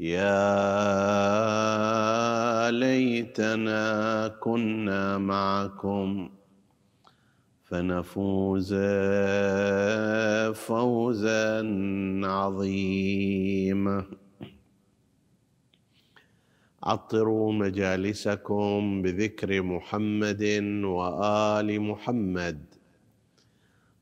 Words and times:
يا 0.00 0.30
ليتنا 2.70 4.28
كنا 4.28 5.18
معكم 5.18 6.30
فنفوز 7.64 8.74
فوزا 10.54 11.62
عظيما. 12.24 14.04
عطروا 16.82 17.52
مجالسكم 17.52 19.02
بذكر 19.02 19.62
محمد 19.62 20.42
وآل 20.84 21.80
محمد. 21.80 22.69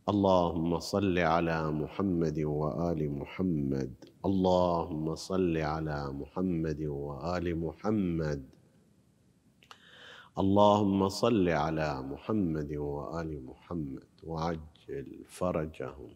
اللهم 0.09 0.78
صل 0.78 1.19
على 1.19 1.70
محمد 1.70 2.39
وآل 2.39 3.11
محمد. 3.12 3.95
اللهم 4.25 5.15
صل 5.15 5.56
على 5.56 6.12
محمد 6.12 6.83
وآل 6.83 7.56
محمد. 7.61 8.42
اللهم 10.39 11.09
صل 11.09 11.48
على 11.48 12.03
محمد 12.03 12.73
وآل 12.77 13.45
محمد. 13.45 14.05
وعجل 14.23 15.25
فرجهم. 15.28 16.15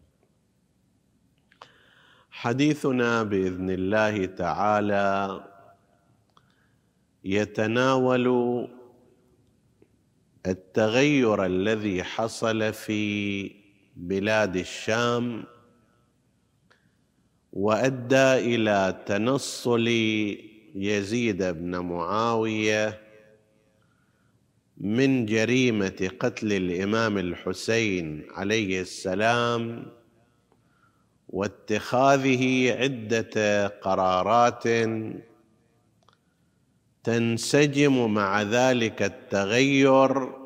حديثنا 2.31 3.23
بإذن 3.23 3.69
الله 3.69 4.25
تعالى 4.25 5.43
يتناول 7.23 8.27
التغير 10.45 11.45
الذي 11.45 12.03
حصل 12.03 12.73
في 12.73 13.62
بلاد 13.95 14.55
الشام 14.55 15.43
وأدى 17.53 18.55
إلى 18.55 19.03
تنصل 19.05 19.87
يزيد 20.75 21.43
بن 21.43 21.77
معاوية 21.79 22.99
من 24.77 25.25
جريمة 25.25 26.09
قتل 26.19 26.53
الإمام 26.53 27.17
الحسين 27.17 28.27
عليه 28.31 28.81
السلام 28.81 29.85
واتخاذه 31.29 32.73
عدة 32.79 33.67
قرارات 33.67 34.63
تنسجم 37.03 38.13
مع 38.13 38.41
ذلك 38.41 39.01
التغير 39.01 40.42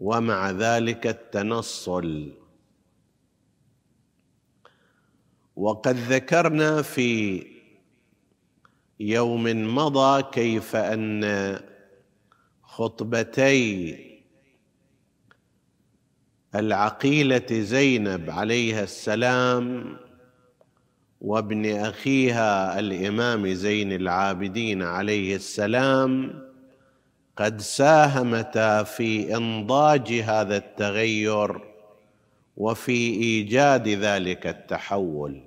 ومع 0.00 0.50
ذلك 0.50 1.06
التنصل. 1.06 2.32
وقد 5.56 5.96
ذكرنا 5.96 6.82
في 6.82 7.42
يوم 9.00 9.74
مضى 9.74 10.22
كيف 10.22 10.76
أن 10.76 11.60
خطبتي 12.62 13.96
العقيلة 16.54 17.46
زينب 17.50 18.30
عليها 18.30 18.82
السلام 18.82 19.96
وابن 21.20 21.66
أخيها 21.76 22.78
الإمام 22.78 23.48
زين 23.48 23.92
العابدين 23.92 24.82
عليه 24.82 25.36
السلام 25.36 26.42
قد 27.40 27.60
ساهمتا 27.60 28.82
في 28.82 29.36
انضاج 29.36 30.12
هذا 30.12 30.56
التغير 30.56 31.60
وفي 32.56 32.92
ايجاد 32.92 33.88
ذلك 33.88 34.46
التحول. 34.46 35.42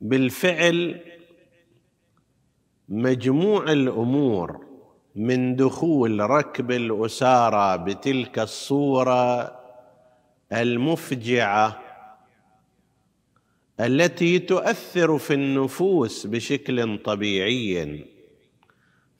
بالفعل 0.00 1.00
مجموع 2.88 3.72
الأمور 3.72 4.66
من 5.16 5.56
دخول 5.56 6.20
ركب 6.30 6.70
الاسارى 6.70 7.78
بتلك 7.84 8.38
الصورة 8.38 9.52
المفجعة 10.52 11.82
التي 13.80 14.38
تؤثر 14.38 15.18
في 15.18 15.34
النفوس 15.34 16.26
بشكل 16.26 16.98
طبيعي 16.98 18.11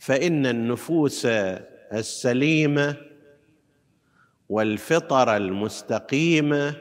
فإن 0.02 0.46
النفوس 0.46 1.26
السليمة 1.92 2.96
والفطر 4.48 5.36
المستقيمه 5.36 6.76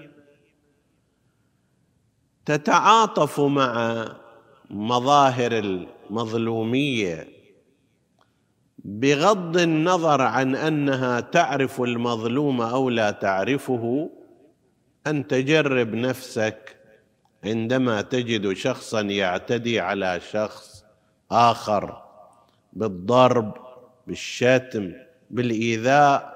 تتعاطف 2.45 3.39
مع 3.39 4.05
مظاهر 4.69 5.51
المظلومية 5.51 7.27
بغض 8.77 9.57
النظر 9.57 10.21
عن 10.21 10.55
أنها 10.55 11.19
تعرف 11.19 11.81
المظلوم 11.81 12.61
أو 12.61 12.89
لا 12.89 13.11
تعرفه 13.11 14.09
أن 15.07 15.27
تجرب 15.27 15.93
نفسك 15.95 16.77
عندما 17.43 18.01
تجد 18.01 18.53
شخصا 18.53 19.01
يعتدي 19.01 19.79
على 19.79 20.19
شخص 20.31 20.83
آخر. 21.31 22.00
بالضرب 22.73 23.53
بالشتم 24.07 24.91
بالإيذاء. 25.29 26.31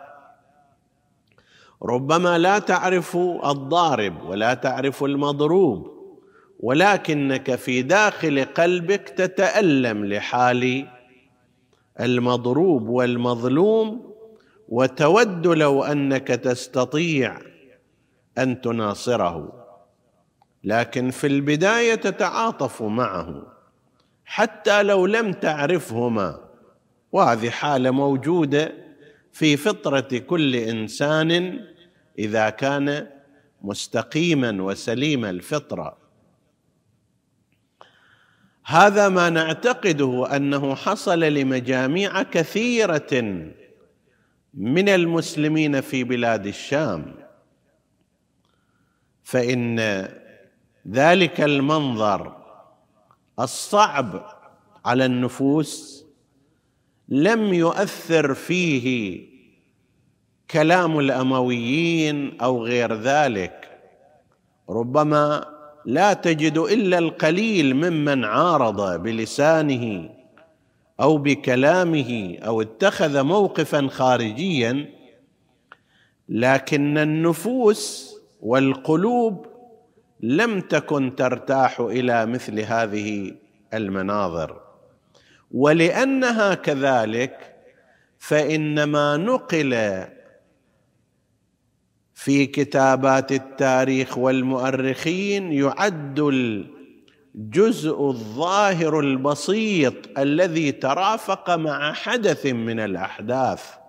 ربما 1.83 2.37
لا 2.37 2.59
تعرف 2.59 3.17
الضارب 3.45 4.23
ولا 4.23 4.53
تعرف 4.53 5.03
المضروب 5.03 5.95
ولكنك 6.59 7.55
في 7.55 7.81
داخل 7.81 8.45
قلبك 8.45 9.09
تتألم 9.09 10.05
لحال 10.05 10.87
المضروب 11.99 12.87
والمظلوم 12.89 14.15
وتود 14.69 15.47
لو 15.47 15.83
أنك 15.83 16.27
تستطيع 16.27 17.37
أن 18.37 18.61
تناصره. 18.61 19.65
لكن 20.63 21.09
في 21.09 21.27
البداية 21.27 21.95
تتعاطف 21.95 22.83
معه. 22.83 23.54
حتى 24.25 24.83
لو 24.83 25.05
لم 25.05 25.33
تعرفهما. 25.33 26.39
وهذه 27.11 27.49
حالة 27.49 27.91
موجودة 27.91 28.73
في 29.31 29.57
فطرة 29.57 30.17
كل 30.17 30.55
إنسان 30.55 31.59
إذا 32.19 32.49
كان 32.49 33.07
مستقيما 33.61 34.63
وسليم 34.63 35.25
الفطرة. 35.25 35.97
هذا 38.65 39.09
ما 39.09 39.29
نعتقده 39.29 40.35
أنه 40.35 40.75
حصل 40.75 41.19
لمجاميع 41.19 42.23
كثيرة 42.23 43.23
من 44.53 44.89
المسلمين 44.89 45.81
في 45.81 46.03
بلاد 46.03 46.47
الشام. 46.47 47.15
فإن 49.23 49.79
ذلك 50.87 51.41
المنظر 51.41 52.44
الصعب 53.39 54.25
على 54.85 55.05
النفوس 55.05 56.05
لم 57.09 57.53
يؤثر 57.53 58.33
فيه 58.33 59.19
كلام 60.51 60.99
الأمويين 60.99 62.41
أو 62.41 62.63
غير 62.65 62.93
ذلك. 62.93 63.79
ربما 64.69 65.45
لا 65.85 66.13
تجد 66.13 66.57
إلا 66.57 66.97
القليل 66.97 67.75
ممن 67.75 68.25
عارض 68.25 69.01
بلسانه 69.01 70.09
أو 71.01 71.17
بكلامه 71.17 72.37
أو 72.45 72.61
اتخذ 72.61 73.23
موقفا 73.23 73.87
خارجيا 73.87 74.89
لكن 76.29 76.97
النفوس 76.97 78.15
والقلوب 78.41 79.45
لم 80.19 80.61
تكن 80.61 81.15
ترتاح 81.15 81.79
إلى 81.79 82.25
مثل 82.25 82.59
هذه 82.59 83.35
المناظر. 83.73 84.61
ولأنها 85.51 86.53
كذلك 86.53 87.55
فإنما 88.19 89.17
نقل 89.17 90.03
في 92.13 92.45
كتابات 92.45 93.31
التاريخ 93.31 94.17
والمؤرخين 94.17 95.53
يعد 95.53 96.19
الجزء 97.35 98.01
الظاهر 98.01 98.99
البسيط 98.99 100.19
الذي 100.19 100.71
ترافق 100.71 101.55
مع 101.55 101.93
حدث 101.93 102.45
من 102.45 102.79
الأحداث. 102.79 103.84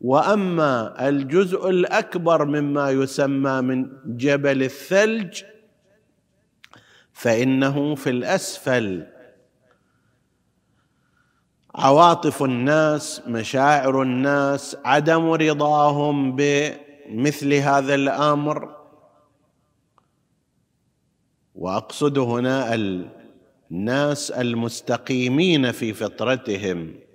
وأما 0.00 1.08
الجزء 1.08 1.70
الأكبر 1.70 2.44
مما 2.44 2.90
يسمى 2.90 3.60
من 3.60 3.90
جبل 4.04 4.62
الثلج 4.62 5.42
فإنه 7.12 7.94
في 7.94 8.10
الأسفل. 8.10 9.06
عواطف 11.74 12.42
الناس 12.42 13.22
مشاعر 13.26 14.02
الناس 14.02 14.76
عدم 14.84 15.30
رضاهم 15.30 16.36
بمثل 16.36 17.54
هذا 17.54 17.94
الأمر. 17.94 18.76
وأقصد 21.54 22.18
هنا 22.18 22.74
الناس 23.70 24.30
المستقيمين 24.30 25.72
في 25.72 25.92
فطرتهم. 25.92 27.07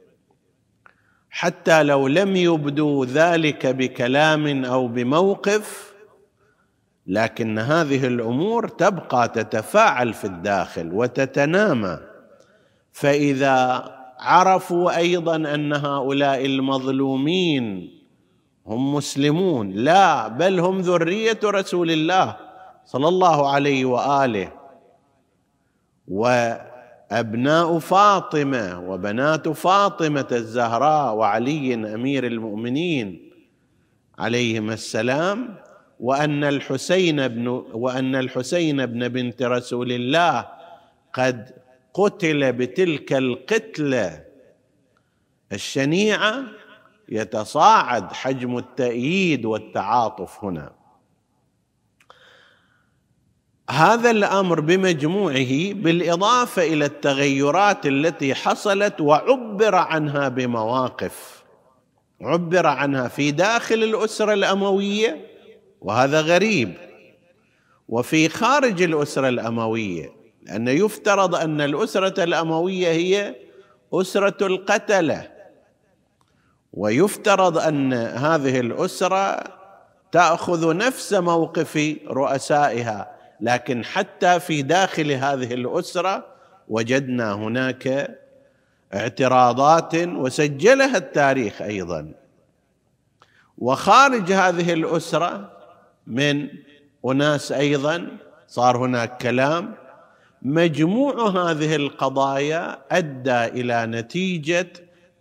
حتى 1.36 1.84
لو 1.84 2.08
لم 2.08 2.36
يبدوا 2.36 3.06
ذلك 3.06 3.66
بكلام 3.66 4.66
أو 4.66 4.88
بموقف 4.88 5.94
لكن 7.08 7.60
هذه 7.60 8.08
الأمور 8.08 8.68
تبقى 8.68 9.30
تتفاعل 9.30 10.14
في 10.14 10.26
الداخل 10.26 10.94
وتتنامى. 10.94 11.98
فإذا 12.92 13.86
عرفوا 14.20 14.98
أيضا 14.98 15.36
أن 15.36 15.74
هؤلاء 15.74 16.46
المظلومين 16.46 17.90
هم 18.68 18.96
مسلمون 18.96 19.72
لا 19.72 20.28
بل 20.28 20.60
هم 20.60 20.80
ذرية 20.82 21.40
رسول 21.44 21.92
الله 21.92 22.38
صلى 22.86 23.08
الله 23.08 23.52
عليه 23.52 23.86
وآله. 23.86 24.52
وابناء 27.14 27.80
فاطمة 27.80 28.90
وبنات 28.90 29.50
فاطمة 29.50 30.28
الزهراء 30.32 31.16
وعلي 31.16 31.74
أمير 31.74 32.28
المؤمنين 32.28 33.32
عليهم 34.20 34.72
السلام 34.72 35.56
وأن 36.00 36.44
الحسين 36.44 37.28
بن 37.28 37.48
وأن 37.74 38.16
الحسين 38.16 38.86
بن 38.86 39.08
بنت 39.08 39.44
رسول 39.44 39.92
الله 39.92 40.50
قد 41.14 41.50
قتل 41.94 42.54
بتلك 42.54 43.14
القتلة 43.14 44.24
الشنيعة 45.52 46.44
يتصاعد 47.10 48.14
حجم 48.14 48.58
التأييد 48.58 49.46
والتعاطف 49.46 50.44
هنا. 50.44 50.72
هذا 53.70 54.12
الأمر 54.12 54.60
بمجموعه 54.60 55.74
بالإضافة 55.74 56.64
إلى 56.64 56.86
التغيرات 56.86 57.86
التي 57.86 58.36
حصلت 58.36 59.02
وعبر 59.02 59.76
عنها 59.76 60.28
بمواقف. 60.28 61.44
عبر 62.22 62.68
عنها 62.68 63.08
في 63.08 63.32
داخل 63.32 63.84
الأسرة 63.84 64.34
الأموية 64.34 65.28
وهذا 65.82 66.22
غريب 66.22 66.74
وفي 67.90 68.30
خارج 68.30 68.82
الأسرة 68.82 69.30
الأموية 69.30 70.10
لأن 70.42 70.68
يفترض 70.68 71.36
أن 71.36 71.62
الأسرة 71.62 72.24
الأموية 72.24 72.88
هي 72.88 73.36
أسرة 73.94 74.48
القتلة. 74.48 75.30
ويفترض 76.74 77.58
أن 77.58 77.94
هذه 77.94 78.60
الأسرة 78.60 79.44
تأخذ 80.12 80.78
نفس 80.78 81.14
موقف 81.14 81.98
رؤسائها. 82.08 83.13
لكن 83.42 83.86
حتى 83.86 84.40
في 84.40 84.62
داخل 84.62 85.12
هذه 85.12 85.54
الأسرة 85.54 86.26
وجدنا 86.68 87.34
هناك 87.34 88.18
اعتراضات 88.94 89.96
وسجلها 89.96 90.98
التاريخ 90.98 91.62
أيضا. 91.62 92.12
وخارج 93.58 94.32
هذه 94.32 94.74
الأسرة 94.74 95.52
من 96.08 96.48
أناس 97.06 97.52
أيضا 97.52 98.18
صار 98.48 98.78
هناك 98.78 99.18
كلام. 99.22 99.76
مجموع 100.42 101.30
هذه 101.30 101.76
القضايا 101.76 102.80
أدى 102.92 103.46
إلى 103.46 103.86
نتيجة 103.86 104.74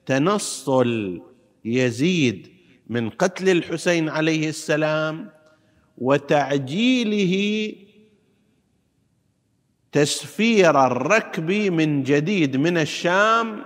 تنصل 0.07 1.23
يزيد 1.65 2.53
من 2.89 3.11
قتل 3.11 3.49
الحسين 3.49 4.09
عليه 4.09 4.49
السلام 4.49 5.31
وتعجيله 5.99 7.75
تسفير 9.93 10.87
الركب 10.87 11.51
من 11.51 12.03
جديد 12.03 12.57
من 12.57 12.79
الشام 12.79 13.65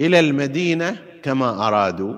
إلى 0.00 0.20
المدينة 0.20 0.96
كما 1.22 1.68
أرادوا 1.68 2.16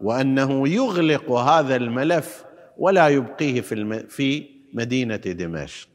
وأنه 0.00 0.68
يغلق 0.68 1.32
هذا 1.32 1.76
الملف 1.76 2.44
ولا 2.78 3.08
يبقيه 3.08 3.60
في 3.60 4.06
في 4.08 4.46
مدينة 4.72 5.16
دمشق. 5.16 5.88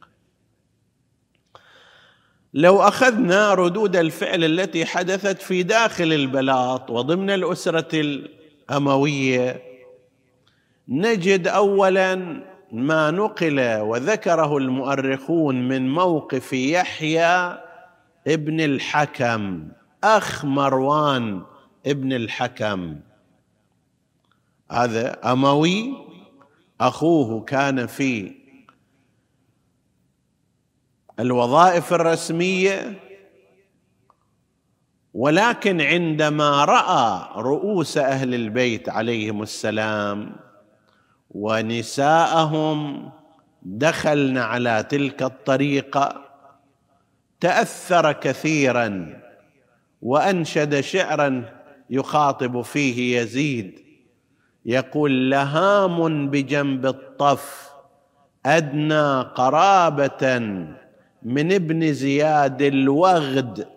لو 2.54 2.82
أخذنا 2.82 3.54
ردود 3.54 3.96
الفعل 3.96 4.44
التي 4.44 4.86
حدثت 4.86 5.42
في 5.42 5.62
داخل 5.62 6.12
البلاط 6.12 6.90
وضمن 6.90 7.30
الأسرة 7.30 8.00
الأموية 8.00 9.62
نجد 10.88 11.48
اولا 11.48 12.42
ما 12.72 13.10
نقل 13.10 13.80
وذكره 13.80 14.56
المؤرخون 14.56 15.68
من 15.68 15.88
موقف 15.88 16.52
يحيى 16.52 17.58
ابن 18.26 18.60
الحكم 18.60 19.68
أخ 20.04 20.44
مروان 20.44 21.42
ابن 21.86 22.12
الحكم. 22.12 23.00
هذا 24.70 25.32
أموي 25.32 25.94
أخوه 26.80 27.44
كان 27.44 27.86
في 27.86 28.32
الوظائف 31.20 31.92
الرسمية 31.92 33.00
ولكن 35.14 35.80
عندما 35.80 36.64
رأى 36.64 37.28
رؤوس 37.42 37.98
أهل 37.98 38.34
البيت 38.34 38.88
عليهم 38.88 39.42
السلام 39.42 40.36
ونساءهم 41.30 43.10
دخلن 43.62 44.38
على 44.38 44.86
تلك 44.88 45.22
الطريقة 45.22 46.24
تأثر 47.40 48.12
كثيرا 48.12 49.20
وأنشد 50.02 50.80
شعرا 50.80 51.44
يخاطب 51.90 52.62
فيه 52.62 53.20
يزيد 53.20 53.80
يقول 54.66 55.30
لهام 55.30 56.30
بجنب 56.30 56.86
الطف 56.86 57.70
أدنى 58.46 59.20
قرابة 59.20 60.38
من 61.22 61.52
ابن 61.52 61.92
زياد 61.92 62.62
الوغد 62.62 63.68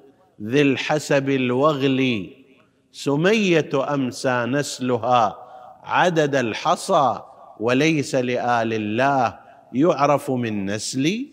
ذي 0.41 0.61
الحسب 0.61 1.29
الوغلي 1.29 2.43
سمية 2.91 3.93
أمسى 3.93 4.45
نسلها 4.45 5.37
عدد 5.83 6.35
الحصى 6.35 7.21
وليس 7.63 8.15
لآل 8.15 8.73
الله 8.73 9.39
يعرف 9.73 10.31
من 10.31 10.65
نسلي. 10.65 11.27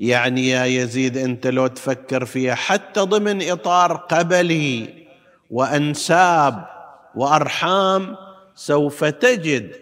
يعني 0.00 0.48
يا 0.48 0.64
يزيد 0.64 1.16
أنت 1.16 1.46
لو 1.46 1.66
تفكر 1.66 2.24
فيها 2.24 2.54
حتى 2.54 3.00
ضمن 3.00 3.50
إطار 3.50 3.96
قبلي 3.96 5.06
وأنساب 5.50 6.66
وأرحام 7.14 8.16
سوف 8.54 9.04
تجد 9.04 9.76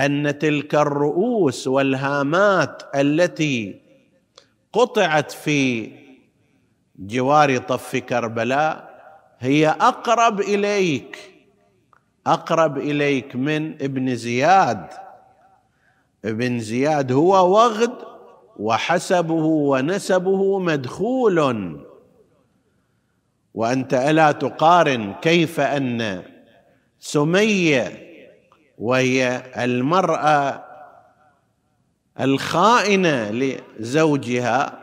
أن 0.00 0.38
تلك 0.38 0.74
الرؤوس 0.74 1.68
والهامات 1.68 2.82
التي 2.94 3.80
قطعت 4.72 5.32
في 5.32 5.90
جوار 6.98 7.58
طف 7.58 7.96
كربلاء 7.96 8.90
هي 9.38 9.68
أقرب 9.68 10.40
إليك. 10.40 11.29
أقرب 12.26 12.78
إليك 12.78 13.36
من 13.36 13.72
ابن 13.82 14.16
زياد. 14.16 14.86
ابن 16.24 16.60
زياد 16.60 17.12
هو 17.12 17.52
وغد 17.52 17.94
وحسبه 18.56 19.44
ونسبه 19.44 20.58
مدخول. 20.58 21.80
وأنت 23.54 23.94
ألا 23.94 24.32
تقارن 24.32 25.14
كيف 25.14 25.60
أن 25.60 26.22
سميه 27.00 28.10
وهي 28.78 29.42
المرأة 29.56 30.64
الخائنة 32.20 33.30
لزوجها 33.30 34.80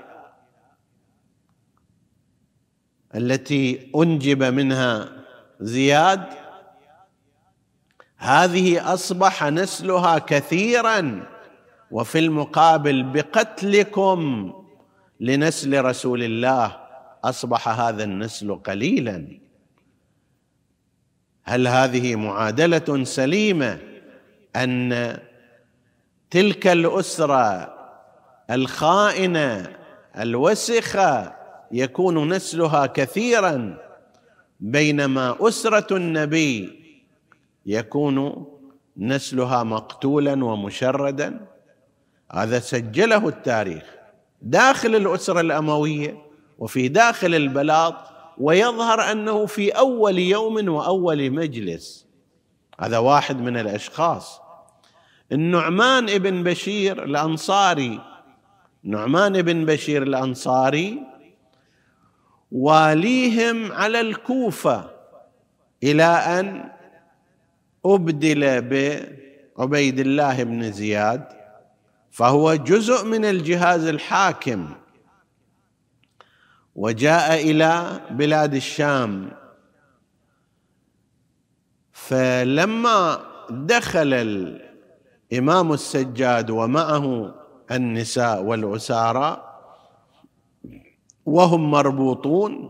التي 3.16 3.92
أنجب 3.96 4.44
منها 4.44 5.10
زياد. 5.60 6.47
هذه 8.28 8.94
أصبح 8.94 9.44
نسلها 9.44 10.20
كثيرا 10.20 11.28
وفي 11.92 12.20
المقابل 12.20 13.04
بقتلكم 13.04 14.54
لنسل 15.20 15.86
رسول 15.86 16.24
الله 16.24 16.78
أصبح 17.24 17.70
هذا 17.70 18.04
النسل 18.04 18.56
قليلا. 18.56 19.40
هل 21.44 21.68
هذه 21.68 22.16
معادلة 22.16 23.04
سليمة 23.04 23.80
أن 24.56 25.18
تلك 26.30 26.68
الأسرة 26.68 27.74
الخائنة 28.52 29.76
الوسخة 30.18 31.36
يكون 31.72 32.34
نسلها 32.34 32.86
كثيرا؟ 32.86 33.78
بينما 34.60 35.38
أسرة 35.42 35.98
النبي 35.98 36.77
يكون 37.68 38.46
نسلها 38.98 39.64
مقتولا 39.64 40.46
ومشردا. 40.46 41.48
هذا 42.32 42.60
سجله 42.60 43.28
التاريخ 43.28 43.84
داخل 44.42 44.96
الأسرة 44.96 45.42
الأموية 45.42 46.18
وفي 46.60 46.88
داخل 46.88 47.36
البلاط 47.36 47.96
ويظهر 48.38 49.12
أنه 49.12 49.46
في 49.46 49.70
أول 49.70 50.20
يوم 50.20 50.70
وأول 50.70 51.32
مجلس. 51.32 52.08
هذا 52.80 52.98
واحد 52.98 53.42
من 53.42 53.58
الأشخاص. 53.58 54.42
النعمان 55.32 56.10
ابن 56.10 56.44
بشير 56.44 57.04
الأنصاري 57.04 58.02
نعمان 58.84 59.42
بن 59.42 59.66
بشير 59.66 60.04
الأنصاري 60.04 61.00
واليهم 62.52 63.72
على 63.72 64.02
الكوفة 64.02 64.90
إلى 65.84 66.04
أن 66.04 66.72
ابدل 67.96 68.62
بعبيد 68.62 70.00
الله 70.00 70.44
بن 70.44 70.72
زياد 70.72 71.28
فهو 72.12 72.56
جزء 72.56 73.06
من 73.06 73.26
الجهاز 73.26 73.86
الحاكم. 73.86 74.76
وجاء 76.76 77.52
إلى 77.52 78.02
بلاد 78.12 78.56
الشام. 78.56 79.32
فلما 81.92 83.20
دخل 83.50 84.14
الإمام 85.32 85.74
السجاد 85.74 86.50
ومعه 86.50 87.36
النساء 87.72 88.44
والاسارى 88.44 89.44
وهم 91.26 91.72
مربوطون 91.72 92.70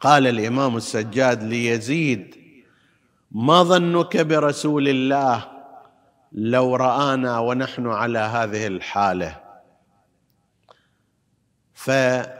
قال 0.00 0.26
الإمام 0.26 0.76
السجاد 0.76 1.42
ليزيد 1.42 2.41
ما 3.34 3.62
ظنك 3.62 4.16
برسول 4.16 4.88
الله 4.88 5.48
لو 6.32 6.76
رآنا 6.76 7.38
ونحن 7.38 7.86
على 7.86 8.18
هذه 8.18 8.66
الحالة؟ 8.66 9.42
فبعض 11.74 12.32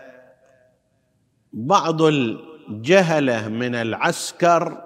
الجهلة 2.02 3.49
من 3.49 3.75
العسكر 3.75 4.84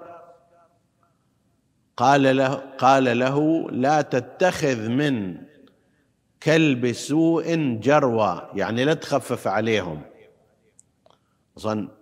قال 1.97 2.37
له 2.37 2.53
قال 2.77 3.19
له 3.19 3.67
لا 3.71 4.01
تتخذ 4.01 4.89
من 4.89 5.37
كلب 6.43 6.91
سوء 6.91 7.55
جروى. 7.81 8.49
يعني 8.53 8.85
لا 8.85 8.93
تخفف 8.93 9.47
عليهم. 9.47 10.01
أصلا 11.57 11.96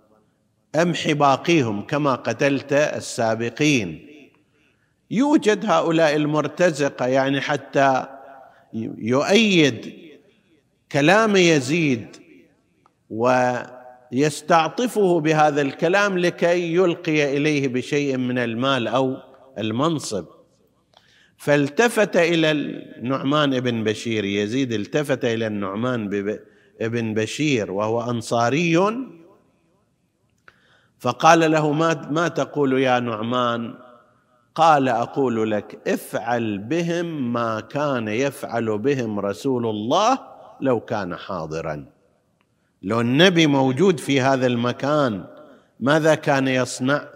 أمحي 0.81 1.13
باقيهم 1.13 1.81
كما 1.81 2.15
قتلت 2.15 2.73
السابقين. 2.73 4.07
يوجد 5.11 5.65
هؤلاء 5.65 6.15
المرتزقة 6.15 7.07
يعني 7.07 7.41
حتى 7.41 8.05
يؤيد 8.97 9.93
كلام 10.91 11.35
يزيد 11.35 12.07
ويستعطفه 14.11 15.19
بهذا 15.19 15.61
الكلام 15.61 16.17
لكي 16.17 16.73
يلقي 16.73 17.37
إليه 17.37 17.67
بشيء 17.67 18.17
من 18.17 18.37
المال 18.37 18.87
أو 18.87 19.17
المنصب. 19.57 20.25
فالتفت 21.37 22.17
إلى 22.17 22.51
النعمان 22.51 23.59
بن 23.59 23.83
بشير 23.83 24.25
يزيد 24.25 24.71
التفت 24.71 25.25
إلى 25.25 25.47
النعمان 25.47 26.09
بن 26.81 27.13
بشير 27.13 27.71
وهو 27.71 28.01
أنصاري 28.01 28.77
فقال 31.05 31.51
له 31.51 31.71
ما 31.71 32.07
ما 32.11 32.27
تقول 32.27 32.81
يا 32.81 32.99
نعمان؟ 32.99 33.73
قال 34.55 34.89
أقول 34.89 35.51
لك 35.51 35.87
افعل 35.87 36.57
بهم 36.57 37.33
ما 37.33 37.59
كان 37.59 38.07
يفعل 38.07 38.77
بهم 38.77 39.19
رسول 39.19 39.65
الله 39.65 40.19
لو 40.61 40.79
كان 40.79 41.15
حاضرا. 41.15 41.85
لو 42.81 43.01
النبي 43.01 43.47
موجود 43.47 43.99
في 43.99 44.21
هذا 44.21 44.47
المكان 44.47 45.25
ماذا 45.79 46.15
كان 46.15 46.47
يصنع؟ 46.47 47.07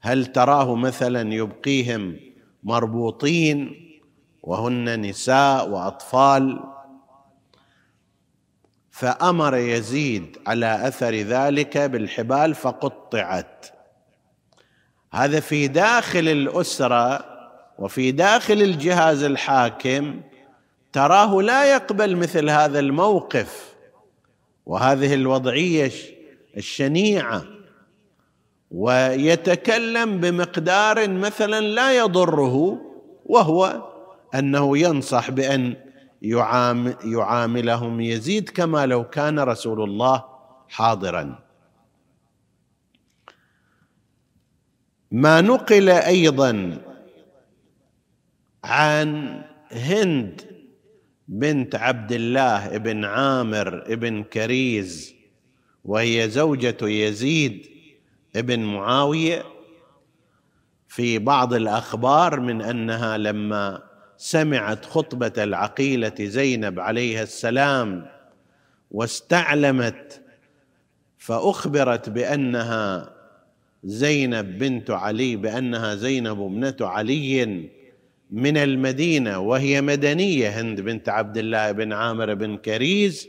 هل 0.00 0.26
تراه 0.26 0.74
مثلا 0.74 1.34
يبقيهم 1.34 2.16
مربوطين 2.62 3.74
وهن 4.42 5.00
نساء 5.00 5.68
وأطفال؟ 5.68 6.60
فأمر 9.00 9.56
يزيد 9.56 10.38
على 10.46 10.88
أثر 10.88 11.14
ذلك 11.14 11.78
بالحبال 11.78 12.54
فقطعت. 12.54 13.66
هذا 15.12 15.40
في 15.40 15.68
داخل 15.68 16.28
الأسرة 16.28 17.24
وفي 17.78 18.12
داخل 18.12 18.62
الجهاز 18.62 19.22
الحاكم. 19.22 20.20
تراه 20.92 21.42
لا 21.42 21.74
يقبل 21.74 22.16
مثل 22.16 22.50
هذا 22.50 22.78
الموقف. 22.78 23.74
وهذه 24.66 25.14
الوضعية 25.14 25.92
الشنيعة. 26.56 27.44
ويتكلم 28.70 30.20
بمقدار 30.20 31.08
مثلا 31.10 31.60
لا 31.60 31.98
يضره 31.98 32.80
وهو 33.26 33.82
أنه 34.34 34.78
ينصح 34.78 35.30
بأن 35.30 35.89
يعاملهم 36.22 38.00
يزيد 38.00 38.48
كما 38.48 38.86
لو 38.86 39.04
كان 39.04 39.38
رسول 39.38 39.82
الله 39.82 40.24
حاضرا. 40.68 41.38
ما 45.10 45.40
نقل 45.40 45.88
أيضا 45.88 46.78
عن 48.64 49.42
هند 49.72 50.40
بنت 51.28 51.74
عبد 51.74 52.12
الله 52.12 52.76
بن 52.76 53.04
عامر 53.04 53.94
بن 53.94 54.22
كريز 54.22 55.14
وهي 55.84 56.28
زوجة 56.30 56.76
يزيد 56.82 57.66
بن 58.34 58.60
معاوية 58.60 59.44
في 60.88 61.18
بعض 61.18 61.54
الأخبار 61.54 62.40
من 62.40 62.62
أنها 62.62 63.18
لما 63.18 63.89
سمعت 64.22 64.84
خطبة 64.84 65.32
العقيلة 65.38 66.14
زينب 66.20 66.80
عليها 66.80 67.22
السلام 67.22 68.06
واستعلمت 68.90 70.20
فأخبرت 71.18 72.08
بأنها 72.08 73.12
زينب 73.84 74.58
بنت 74.58 74.90
علي 74.90 75.36
بأنها 75.36 75.94
زينب 75.94 76.40
ابنة 76.40 76.76
علي 76.80 77.44
من 78.30 78.56
المدينة 78.56 79.38
وهي 79.38 79.80
مدنية 79.80 80.60
هند 80.60 80.80
بنت 80.80 81.08
عبد 81.08 81.38
الله 81.38 81.72
بن 81.72 81.92
عامر 81.92 82.34
بن 82.34 82.56
كريز 82.56 83.28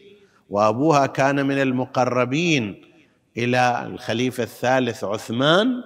وأبوها 0.49 1.05
كان 1.05 1.45
من 1.45 1.61
المقربين 1.61 2.81
إلى 3.37 3.85
الخليفة 3.87 4.43
الثالث 4.43 5.03
عثمان 5.03 5.83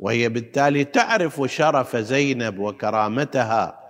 وهي 0.00 0.28
بالتالي 0.28 0.84
تعرف 0.84 1.42
شرف 1.46 1.96
زينب 1.96 2.58
وكرامتها. 2.58 3.83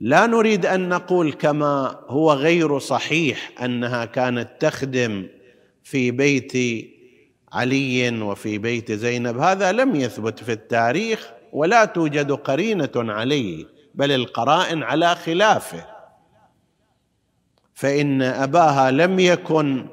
لا 0.00 0.26
نريد 0.26 0.66
أن 0.66 0.88
نقول 0.88 1.32
كما 1.32 2.00
هو 2.08 2.32
غير 2.32 2.78
صحيح 2.78 3.50
أنها 3.62 4.04
كانت 4.04 4.48
تخدم 4.60 5.26
في 5.82 6.10
بيت 6.10 6.52
علي 7.52 8.22
وفي 8.22 8.58
بيت 8.58 8.92
زينب. 8.92 9.38
هذا 9.38 9.72
لم 9.72 9.96
يثبت 9.96 10.38
في 10.44 10.52
التاريخ 10.52 11.30
ولا 11.52 11.84
توجد 11.84 12.32
قرينة 12.32 12.90
عليه 12.96 13.64
بل 13.94 14.12
القرائن 14.12 14.82
على 14.82 15.14
خلافه. 15.14 15.86
فإن 17.74 18.22
أباها 18.22 18.90
لم 18.90 19.20
يكن 19.20 19.86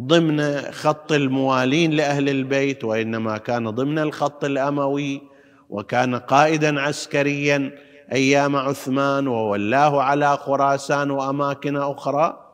ضمن 0.00 0.60
خط 0.60 1.12
الموالين 1.12 1.90
لأهل 1.90 2.28
البيت 2.28 2.84
وإنما 2.84 3.38
كان 3.38 3.70
ضمن 3.70 3.98
الخط 3.98 4.44
الأموي 4.44 5.22
وكان 5.70 6.14
قائدا 6.14 6.80
عسكريا. 6.80 7.72
أيام 8.12 8.56
عثمان 8.56 9.28
وولاه 9.28 10.02
على 10.02 10.36
خراسان 10.36 11.10
وأماكن 11.10 11.76
أخرى. 11.76 12.48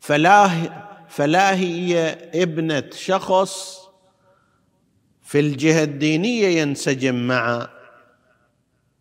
فلا 0.00 0.50
فلا 1.08 1.54
هي 1.56 2.18
ابنة 2.34 2.90
شخص 2.92 3.80
في 5.22 5.40
الجهة 5.40 5.82
الدينية 5.82 6.46
ينسجم 6.46 7.26
مع 7.26 7.68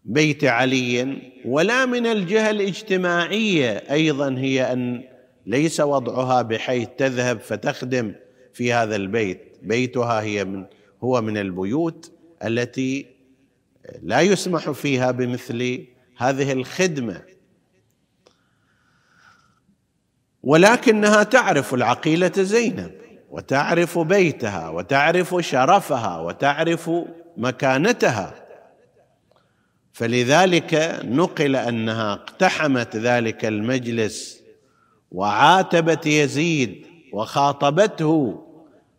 بيت 0.06 0.44
علي. 0.44 1.22
ولا 1.46 1.86
من 1.86 2.06
الجهة 2.06 2.50
الاجتماعية 2.50 3.84
أيضا 3.92 4.36
هي 4.38 4.74
أن 4.74 5.04
ليس 5.46 5.80
وضعها 5.80 6.42
بحيث 6.42 6.90
تذهب 6.98 7.40
فتخدم 7.40 8.16
في 8.54 8.74
هذا 8.74 8.96
البيت. 8.96 9.58
بيتها 9.62 10.22
هي 10.22 10.46
من 10.46 10.66
هو 11.04 11.22
من 11.22 11.38
البيوت 11.38 12.12
التي 12.44 13.15
لا 14.02 14.22
يسمح 14.22 14.70
فيها 14.70 15.12
بمثل 15.12 15.88
هذه 16.18 16.52
الخدمة. 16.52 17.22
ولكنها 20.44 21.24
تعرف 21.24 21.74
العقيلة 21.74 22.32
زينب 22.38 22.92
وتعرف 23.30 24.00
بيتها 24.00 24.70
وتعرف 24.70 25.36
شرفها 25.40 26.20
وتعرف 26.20 26.92
مكانتها. 27.38 28.46
فلذلك 29.94 31.00
نقل 31.04 31.56
أنها 31.56 32.14
اقتحمت 32.14 32.96
ذلك 32.96 33.46
المجلس 33.46 34.42
وعاتبت 35.12 36.06
يزيد 36.06 36.86
وخاطبته 37.14 38.44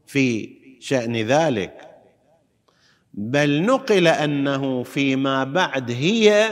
في 0.07 0.57
شأن 0.81 1.17
ذلك. 1.17 1.76
بل 3.17 3.63
نقل 3.63 4.07
أنه 4.07 4.83
فيما 4.83 5.45
بعد 5.45 5.91
هي 5.91 6.49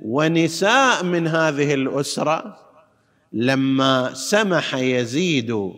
ونساء 0.00 1.04
من 1.04 1.26
هذه 1.26 1.74
الأسرة 1.74 2.58
لما 3.32 4.14
سمح 4.14 4.74
يزيد 4.74 5.72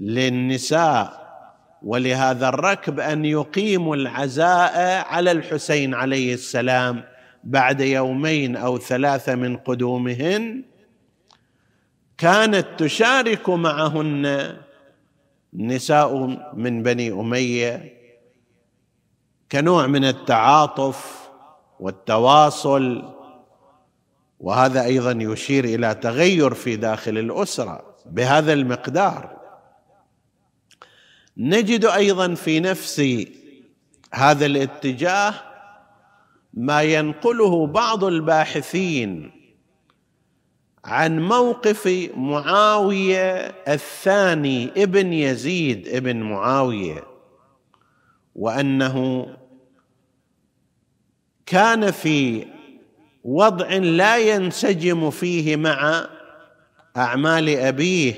للنساء 0.00 1.28
ولهذا 1.82 2.48
الركب 2.48 3.00
أن 3.00 3.24
يقيموا 3.24 3.96
العزاء 3.96 5.06
على 5.06 5.30
الحسين 5.30 5.94
عليه 5.94 6.34
السلام 6.34 7.04
بعد 7.44 7.80
يومين 7.80 8.56
أو 8.56 8.78
ثلاثة 8.78 9.34
من 9.34 9.56
قدومهن 9.56 10.62
كانت 12.18 12.66
تشارك 12.78 13.50
معهن 13.50 14.56
نساء 15.54 16.38
من 16.54 16.82
بني 16.82 17.12
أمية 17.12 17.97
كنوع 19.52 19.86
من 19.86 20.04
التعاطف 20.04 21.28
والتواصل 21.80 23.14
وهذا 24.40 24.84
أيضا 24.84 25.12
يشير 25.12 25.64
إلى 25.64 25.94
تغير 25.94 26.54
في 26.54 26.76
داخل 26.76 27.18
الأسرة 27.18 27.96
بهذا 28.06 28.52
المقدار. 28.52 29.38
نجد 31.36 31.84
أيضا 31.84 32.34
في 32.34 32.60
نفس 32.60 33.02
هذا 34.14 34.46
الاتجاه 34.46 35.34
ما 36.54 36.82
ينقله 36.82 37.66
بعض 37.66 38.04
الباحثين 38.04 39.32
عن 40.84 41.20
موقف 41.20 42.10
معاوية 42.16 43.54
الثاني 43.68 44.70
ابن 44.76 45.12
يزيد 45.12 45.88
ابن 45.88 46.16
معاوية 46.16 47.04
وأنه 48.34 49.26
كان 51.48 51.90
في 51.90 52.46
وضع 53.24 53.66
لا 53.76 54.16
ينسجم 54.16 55.10
فيه 55.10 55.56
مع 55.56 56.06
أعمال 56.96 57.48
أبيه 57.48 58.14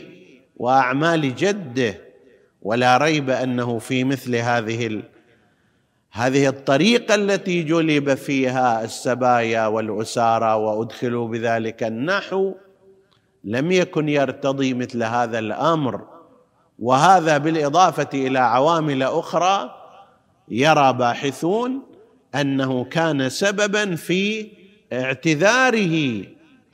وأعمال 0.57 1.35
جده 1.35 2.01
ولا 2.63 2.97
ريب 2.97 3.31
أنه 3.31 3.79
في 3.79 4.05
مثل 4.05 4.37
هذه 4.37 5.03
هذه 6.13 6.49
الطريقة 6.49 7.15
التي 7.15 7.63
جلب 7.63 8.15
فيها 8.15 8.85
السبايا 8.85 9.67
والاسارى 9.67 10.53
وأدخلوا 10.55 11.29
بذلك 11.29 11.83
النحو 11.83 12.55
لم 13.45 13.73
يكن 13.73 14.09
يرتضي 14.09 14.75
مثل 14.75 15.03
هذا 15.03 15.39
الأمر. 15.39 16.07
وهذا 16.79 17.39
بالإضافة 17.39 18.09
إلى 18.15 18.39
عوامل 18.39 19.03
أخرى 19.03 19.71
يرى 20.49 20.93
باحثون 20.93 21.90
أنه 22.35 22.85
كان 22.85 23.29
سببا 23.29 23.97
في 23.97 24.51
اعتذاره 24.93 26.25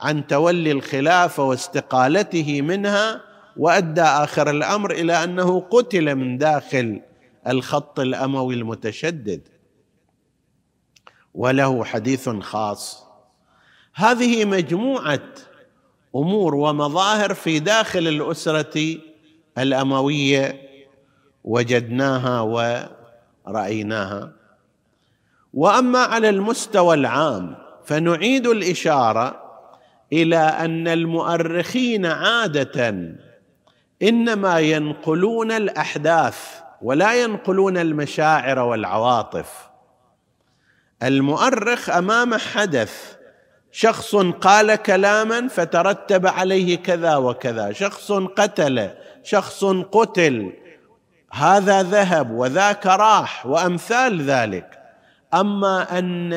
عن 0.01 0.27
تولي 0.27 0.71
الخلافه 0.71 1.43
واستقالته 1.43 2.61
منها 2.61 3.21
وأدى 3.57 4.01
آخر 4.01 4.49
الأمر 4.49 4.91
إلى 4.91 5.23
أنه 5.23 5.59
قتل 5.59 6.15
من 6.15 6.37
داخل 6.37 7.01
الخط 7.47 7.99
الأموي 7.99 8.55
المتشدد. 8.55 9.41
وله 11.33 11.83
حديث 11.83 12.29
خاص. 12.29 13.03
هذه 13.95 14.45
مجموعة 14.45 15.23
أمور 16.15 16.55
ومظاهر 16.55 17.33
في 17.33 17.59
داخل 17.59 18.07
الأسرة 18.07 18.97
الأموية 19.57 20.61
وجدناها 21.43 22.41
ورأيناها. 23.45 24.36
وأما 25.57 25.99
على 25.99 26.29
المستوى 26.29 26.95
العام 26.95 27.55
فنعيد 27.85 28.47
الإشارة 28.47 29.43
إلى 30.13 30.37
أن 30.37 30.87
المؤرخين 30.87 32.05
عادة 32.05 33.15
إنما 34.01 34.59
ينقلون 34.59 35.51
الأحداث 35.51 36.37
ولا 36.81 37.23
ينقلون 37.23 37.77
المشاعر 37.77 38.59
والعواطف. 38.59 39.69
المؤرخ 41.03 41.89
أمام 41.89 42.35
حدث 42.35 43.15
شخص 43.71 44.15
قال 44.15 44.75
كلاما 44.75 45.47
فترتب 45.47 46.27
عليه 46.27 46.77
كذا 46.77 47.15
وكذا 47.15 47.71
شخص 47.71 48.11
قتل 48.11 48.89
شخص 49.23 49.65
قتل 49.65 50.53
هذا 51.31 51.83
ذهب 51.83 52.31
وذاك 52.31 52.85
راح 52.85 53.45
وأمثال 53.45 54.21
ذلك. 54.21 54.76
أما 55.33 55.99
أن 55.99 56.33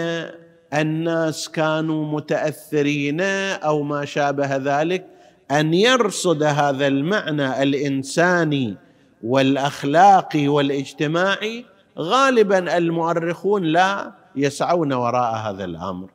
الناس 0.75 1.49
كانوا 1.49 2.13
متأثرين 2.13 3.21
أو 3.21 3.83
ما 3.83 4.05
شابه 4.05 4.57
ذلك 4.57 5.07
أن 5.51 5.75
يرصد 5.75 6.43
هذا 6.43 6.87
المعنى 6.87 7.63
الإنساني 7.63 8.77
والأخلاقي 9.23 10.49
والاجتماعي 10.49 11.65
غالبا 11.99 12.77
المؤرخون 12.77 13.63
لا 13.63 14.13
يسعون 14.37 14.93
وراء 14.93 15.35
هذا 15.35 15.65
الأمر. 15.65 16.11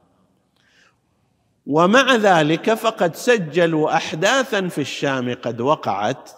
ومع 1.68 2.16
ذلك 2.16 2.74
فقد 2.74 3.16
سجلوا 3.16 3.96
احداثا 3.96 4.68
في 4.68 4.82
الشام 4.82 5.34
قد 5.34 5.62
وقعت 5.62 6.32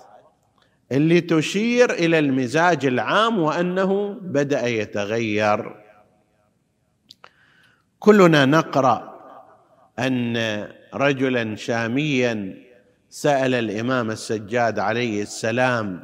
اللي 0.91 1.21
تشير 1.21 1.91
إلى 1.91 2.19
المزاج 2.19 2.85
العام 2.85 3.39
وأنه 3.39 4.17
بدأ 4.21 4.67
يتغير. 4.67 5.86
كلنا 7.99 8.45
نقرأ 8.45 9.17
أن 9.99 10.37
رجلا 10.93 11.55
شاميا 11.55 12.67
سأل 13.09 13.53
الإمام 13.53 14.11
السجاد 14.11 14.79
عليه 14.79 15.21
السلام 15.21 16.03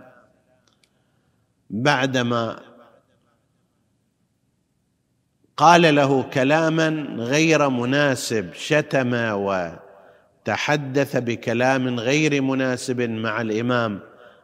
بعدما 1.69 2.59
قال 5.57 5.95
له 5.95 6.23
كلاما 6.23 6.89
غير 7.17 7.69
مناسب 7.69 8.53
شتم 8.53 9.13
وتحدث 10.45 11.17
بكلام 11.17 11.99
غير 11.99 12.41
مناسب 12.41 13.01
مع 13.01 13.41
الإمام 13.41 13.99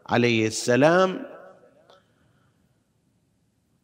عليه 0.08 0.48
السلام. 0.48 1.26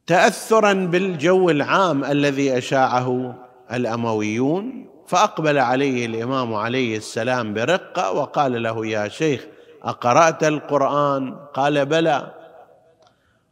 تاثرا 0.08 0.73
بالجو 0.73 1.49
العام 1.49 2.04
الذي 2.04 2.58
أشاعه 2.58 3.44
الأمويون 3.73 4.86
فأقبل 5.08 5.58
عليه 5.58 6.06
الإمام 6.06 6.54
عليه 6.54 6.97
السلام 6.97 7.54
برقة 7.54 8.12
وقال 8.12 8.63
له 8.63 8.88
يا 8.88 9.08
شيخ 9.08 9.45
أقرأت 9.84 10.43
القران 10.43 11.36
قال 11.54 11.86
بلى. 11.86 12.32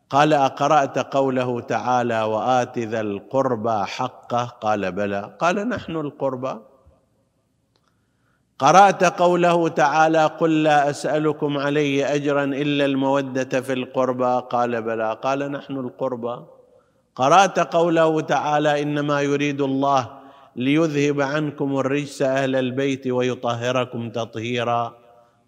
قال 0.09 0.33
أقرأت 0.33 1.15
قوله 1.15 1.59
تعالى 1.59 2.21
وآت 2.21 2.79
ذا 2.79 3.01
القربى 3.01 3.85
حقه 3.85 4.43
قال 4.43 4.91
بلى. 4.91 5.37
قال 5.39 5.69
نحن 5.69 5.95
القربى. 5.95 6.59
قرأت 8.59 9.03
قوله 9.03 9.67
تعالى 9.67 10.25
قل 10.25 10.63
لا 10.63 10.89
أسألكم 10.89 11.57
علي 11.57 12.05
أجرا 12.05 12.43
إلا 12.43 12.85
المودة 12.85 13.61
في 13.61 13.73
القربى 13.73 14.47
قال 14.49 14.81
بلى. 14.81 15.17
قال 15.23 15.51
نحن 15.51 15.77
القربى. 15.77 16.45
قرأت 17.15 17.59
قوله 17.59 18.21
تعالى 18.21 18.81
إنما 18.81 19.21
يريد 19.21 19.61
الله 19.61 20.19
ليذهب 20.55 21.21
عنكم 21.21 21.77
الرجس 21.77 22.21
أهل 22.21 22.55
البيت 22.55 23.07
ويطهركم 23.07 24.09
تطهيرا. 24.09 24.95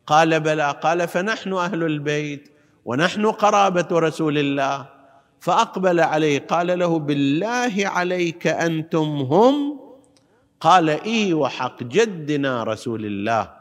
قال 0.08 0.40
بلى 0.40 0.76
قال 0.84 1.08
فنحن 1.08 1.54
أهل 1.54 1.84
البيت 1.84 2.52
ونحن 2.86 3.26
قرابة 3.26 3.88
رسول 3.92 4.38
الله. 4.38 4.86
فأقبل 5.40 6.00
عليه 6.00 6.40
قال 6.48 6.80
له 6.80 7.00
بالله 7.00 7.74
عليك 7.78 8.48
أنتم 8.48 9.04
هم؟ 9.04 9.80
قال 10.62 10.90
إي 10.90 11.34
وحق 11.34 11.84
جدنا 11.84 12.64
رسول 12.64 13.06
الله 13.06 13.52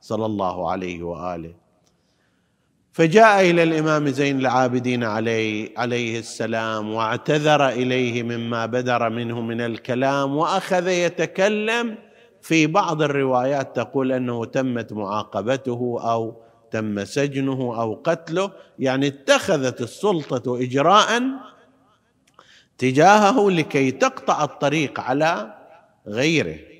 صلى 0.00 0.26
الله 0.26 0.70
عليه 0.70 1.02
وآله. 1.02 1.61
فجاء 2.92 3.50
إلى 3.50 3.62
الإمام 3.62 4.08
زين 4.08 4.40
العابدين 4.40 5.04
عليه 5.04 5.72
عليه 5.76 6.18
السلام 6.18 6.94
واعتذر 6.94 7.68
إليه 7.68 8.22
مما 8.22 8.66
بدر 8.66 9.10
منه 9.10 9.40
من 9.40 9.60
الكلام 9.60 10.36
وأخذ 10.36 10.88
يتكلم 10.88 11.98
في 12.42 12.66
بعض 12.66 13.02
الروايات 13.02 13.76
تقول 13.76 14.12
أنه 14.12 14.44
تمت 14.44 14.92
معاقبته 14.92 15.98
أو 16.00 16.42
تم 16.70 17.04
سجنه 17.04 17.80
أو 17.80 18.00
قتله. 18.04 18.50
يعني 18.78 19.06
اتخذت 19.06 19.80
السلطة 19.80 20.62
اجراء 20.62 21.22
تجاهه 22.78 23.50
لكي 23.50 23.90
تقطع 23.90 24.44
الطريق 24.44 25.00
على 25.00 25.54
غيره. 26.06 26.71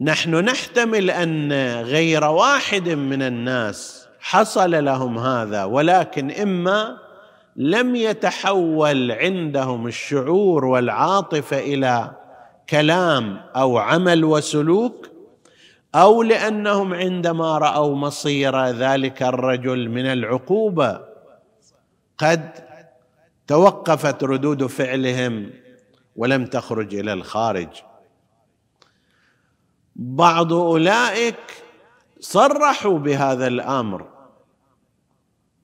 نحن 0.00 0.34
نحتمل 0.34 1.10
أن 1.10 1.52
غير 1.82 2.24
واحد 2.24 2.88
من 2.88 3.22
الناس 3.22 4.08
حصل 4.20 4.84
لهم 4.84 5.18
هذا 5.18 5.64
ولكن 5.64 6.30
إما 6.30 6.98
لم 7.56 7.96
يتحول 7.96 9.12
عندهم 9.12 9.86
الشعور 9.86 10.64
والعاطفة 10.64 11.58
إلى 11.58 12.10
كلام 12.68 13.40
أو 13.56 13.78
عمل 13.78 14.24
وسلوك 14.24 15.08
أو 15.94 16.22
لأنهم 16.22 16.94
عندما 16.94 17.58
رأوا 17.58 17.96
مصير 17.96 18.66
ذلك 18.66 19.22
الرجل 19.22 19.88
من 19.88 20.06
العقوبة 20.06 21.00
قد 22.18 22.50
توقفت 23.46 24.24
ردود 24.24 24.66
فعلهم 24.66 25.50
ولم 26.16 26.44
تخرج 26.44 26.94
إلى 26.94 27.12
الخارج. 27.12 27.68
بعض 29.98 30.52
أولئك 30.52 31.36
صرحوا 32.20 32.98
بهذا 32.98 33.46
الأمر. 33.46 34.08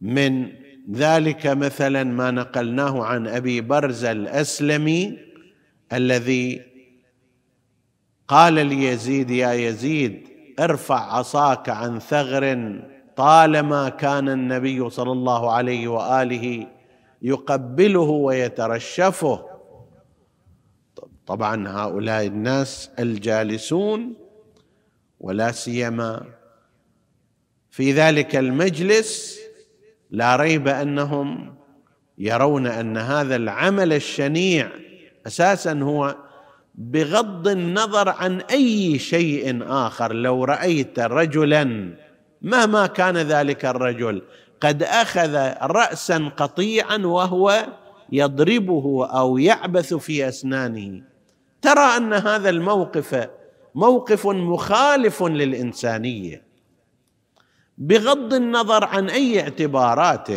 من 0.00 0.52
ذلك 0.92 1.46
مثلا 1.46 2.04
ما 2.04 2.30
نقلناه 2.30 3.04
عن 3.04 3.26
أبي 3.26 3.60
برزه 3.60 4.12
الأسلمي 4.12 5.18
الذي 5.92 6.62
قال 8.28 8.54
ليزيد 8.54 9.30
يا 9.30 9.52
يزيد 9.52 10.28
ارفع 10.60 11.12
عصاك 11.12 11.68
عن 11.68 11.98
ثغر 11.98 12.44
طالما 13.16 13.88
كان 13.88 14.28
النبي 14.28 14.90
صلى 14.90 15.12
الله 15.12 15.52
عليه 15.52 15.88
وآله 15.88 16.66
يقبله 17.22 18.00
ويترشفه. 18.00 19.44
طبعا 21.26 21.68
هؤلاء 21.68 22.26
الناس 22.26 22.90
الجالسون 22.98 24.23
ولا 25.24 25.52
سيما. 25.52 26.24
في 27.70 27.92
ذلك 27.92 28.36
المجلس 28.36 29.38
لا 30.10 30.36
ريب 30.36 30.68
أنهم 30.68 31.54
يرون 32.18 32.66
أن 32.66 32.96
هذا 32.96 33.36
العمل 33.36 33.92
الشنيع 33.92 34.70
أساسا 35.26 35.72
هو 35.72 36.16
بغض 36.74 37.48
النظر 37.48 38.08
عن 38.08 38.40
أي 38.40 38.98
شيء 38.98 39.62
آخر. 39.62 40.12
لو 40.12 40.44
رأيت 40.44 40.98
رجلا 40.98 41.94
مهما 42.42 42.86
كان 42.86 43.16
ذلك 43.16 43.64
الرجل 43.64 44.22
قد 44.60 44.82
أخذ 44.82 45.52
راسا 45.62 46.30
قطيعا 46.36 46.96
وهو 46.96 47.66
يضربه 48.12 49.06
أو 49.06 49.38
يعبث 49.38 49.94
في 49.94 50.28
أسنانه. 50.28 51.02
ترى 51.62 51.96
أن 51.96 52.12
هذا 52.12 52.50
الموقف 52.50 53.28
موقف 53.74 54.26
مخالف 54.26 55.22
للإنسانية. 55.22 56.42
بغض 57.78 58.34
النظر 58.34 58.84
عن 58.84 59.10
أي 59.10 59.40
اعتبارات 59.40 60.28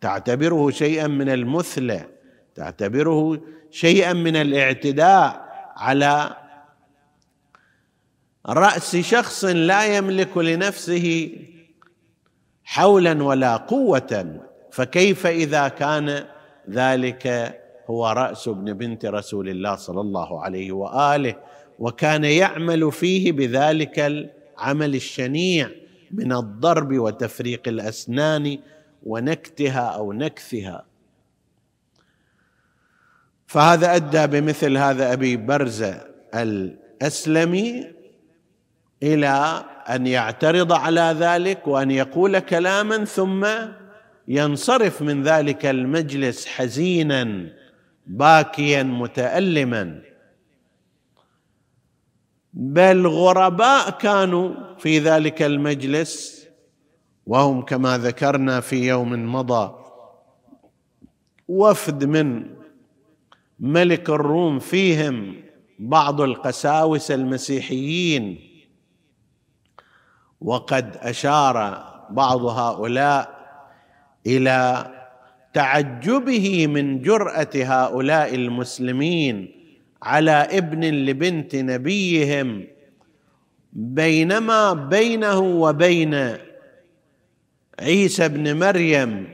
تعتبره 0.00 0.70
شيئا 0.70 1.06
من 1.06 1.28
المثلى 1.28 2.06
تعتبره 2.54 3.40
شيئا 3.70 4.12
من 4.12 4.36
الاعتداء 4.36 5.48
على 5.76 6.36
رأس 8.46 8.96
شخص 8.96 9.44
لا 9.44 9.96
يملك 9.96 10.36
لنفسه 10.38 11.30
حولا 12.64 13.24
ولا 13.24 13.56
قوة 13.56 14.40
فكيف 14.70 15.26
إذا 15.26 15.68
كان 15.68 16.24
ذلك 16.70 17.54
هو 17.90 18.08
رأس 18.08 18.48
ابن 18.48 18.72
بنت 18.72 19.06
رسول 19.06 19.48
الله 19.48 19.76
صلى 19.76 20.00
الله 20.00 20.44
عليه 20.44 20.72
وآله؟ 20.72 21.34
وكان 21.78 22.24
يعمل 22.24 22.92
فيه 22.92 23.32
بذلك 23.32 23.98
العمل 23.98 24.94
الشنيع 24.94 25.70
من 26.10 26.32
الضرب 26.32 26.98
وتفريق 26.98 27.68
الأسنان 27.68 28.58
ونكتها 29.02 29.80
أو 29.80 30.12
نكثها. 30.12 30.84
فهذا 33.46 33.96
أدى 33.96 34.40
بمثل 34.40 34.76
هذا 34.76 35.12
أبي 35.12 35.36
برزة 35.36 36.04
الأسلمي 36.34 37.86
إلى 39.02 39.64
أن 39.88 40.06
يعترض 40.06 40.72
على 40.72 41.16
ذلك 41.18 41.66
وأن 41.66 41.90
يقول 41.90 42.38
كلاما 42.38 43.04
ثم 43.04 43.46
ينصرف 44.28 45.02
من 45.02 45.22
ذلك 45.22 45.66
المجلس 45.66 46.46
حزينا 46.46 47.46
باكيا 48.06 48.82
متألما. 48.82 50.07
بل 52.54 53.06
غرباء 53.06 53.90
كانوا 53.90 54.54
في 54.78 54.98
ذلك 54.98 55.42
المجلس 55.42 56.46
وهم 57.26 57.62
كما 57.62 57.98
ذكرنا 57.98 58.60
في 58.60 58.88
يوم 58.88 59.34
مضى. 59.34 59.74
وفد 61.48 62.04
من 62.04 62.56
ملك 63.60 64.10
الروم 64.10 64.58
فيهم 64.58 65.42
بعض 65.78 66.20
القساوسه 66.20 67.14
المسيحيين. 67.14 68.38
وقد 70.40 70.96
أشار 70.96 71.84
بعض 72.10 72.44
هؤلاء 72.44 73.38
إلى 74.26 74.86
تعجبه 75.52 76.66
من 76.66 77.02
جرأة 77.02 77.50
هؤلاء 77.54 78.34
المسلمين 78.34 79.57
على 80.02 80.30
ابن 80.30 80.84
لبنت 80.84 81.56
نبيهم 81.56 82.66
بينما 83.72 84.72
بينه 84.72 85.38
وبين 85.38 86.36
عيسى 87.80 88.28
بن 88.28 88.58
مريم 88.58 89.28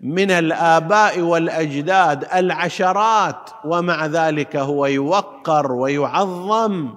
من 0.00 0.30
الآباء 0.30 1.20
والأجداد 1.20 2.24
العشرات 2.34 3.50
ومع 3.64 4.06
ذلك 4.06 4.56
هو 4.56 4.86
يوقر 4.86 5.72
ويعظم 5.72 6.94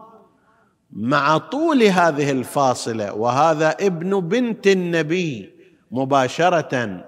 مع 0.91 1.38
طول 1.38 1.84
هذه 1.84 2.32
الفاصلة. 2.32 3.13
وهذا 3.13 3.70
ابن 3.70 4.20
بنت 4.20 4.67
النبي 4.67 5.50
مباشرة 5.91 7.06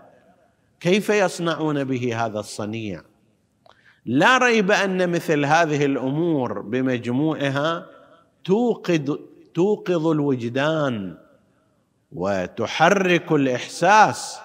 كيف 0.79 1.09
يصنعون 1.09 1.83
به 1.83 2.25
هذا 2.25 2.39
الصنيع؟ 2.39 3.01
لا 4.05 4.37
ريب 4.37 4.71
أن 4.71 5.09
مثل 5.09 5.45
هذه 5.45 5.85
الأمور 5.85 6.61
بمجموعها 6.61 7.85
توقظ 8.43 9.17
توقظ 9.53 10.07
الوجدان 10.07 11.17
وتحرك 12.11 13.31
الإحساس. 13.31 14.39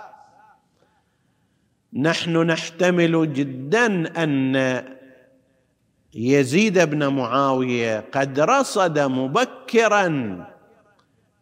نحن 1.93 2.37
نحتمل 2.37 3.33
جدا 3.33 3.87
أن 4.25 4.57
يزيد 6.15 6.79
بن 6.79 7.07
معاوية 7.07 8.05
قد 8.13 8.41
رصد 8.41 8.99
مبكرا 8.99 10.07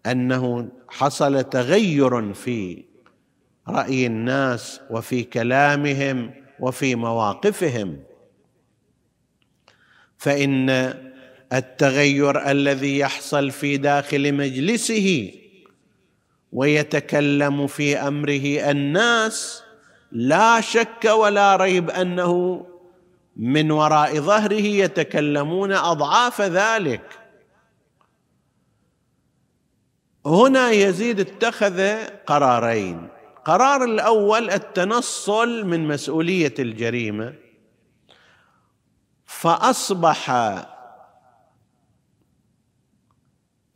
أنه 0.07 0.68
حصل 0.88 1.44
تغير 1.44 2.35
في 2.35 2.85
رأي 3.68 4.07
الناس 4.07 4.81
وفي 4.90 5.25
كلامهم 5.25 6.41
وفي 6.62 6.94
مواقفهم. 6.94 8.03
فإن 10.18 10.70
التغير 11.53 12.51
الذي 12.51 12.98
يحصل 12.98 13.51
في 13.51 13.77
داخل 13.77 14.35
مجلسه 14.35 15.35
ويتكلم 16.53 17.66
في 17.66 17.96
أمره 17.96 18.70
الناس 18.70 19.62
لا 20.12 20.61
شك 20.61 21.05
ولا 21.05 21.57
ريب 21.57 21.90
أنه 21.90 22.66
من 23.37 23.70
وراء 23.70 24.20
ظهره 24.20 24.62
يتكلمون 24.62 25.72
أضعاف 25.72 26.40
ذلك. 26.40 27.18
هنا 30.27 30.70
يزيد 30.70 31.20
اتخذ 31.20 31.96
قرارين. 32.27 33.09
القرار 33.42 33.85
الأول 33.85 34.50
التنصل 34.50 35.66
من 35.66 35.88
مسؤولية 35.88 36.55
الجريمة 36.59 37.35
فأصبح 39.26 40.31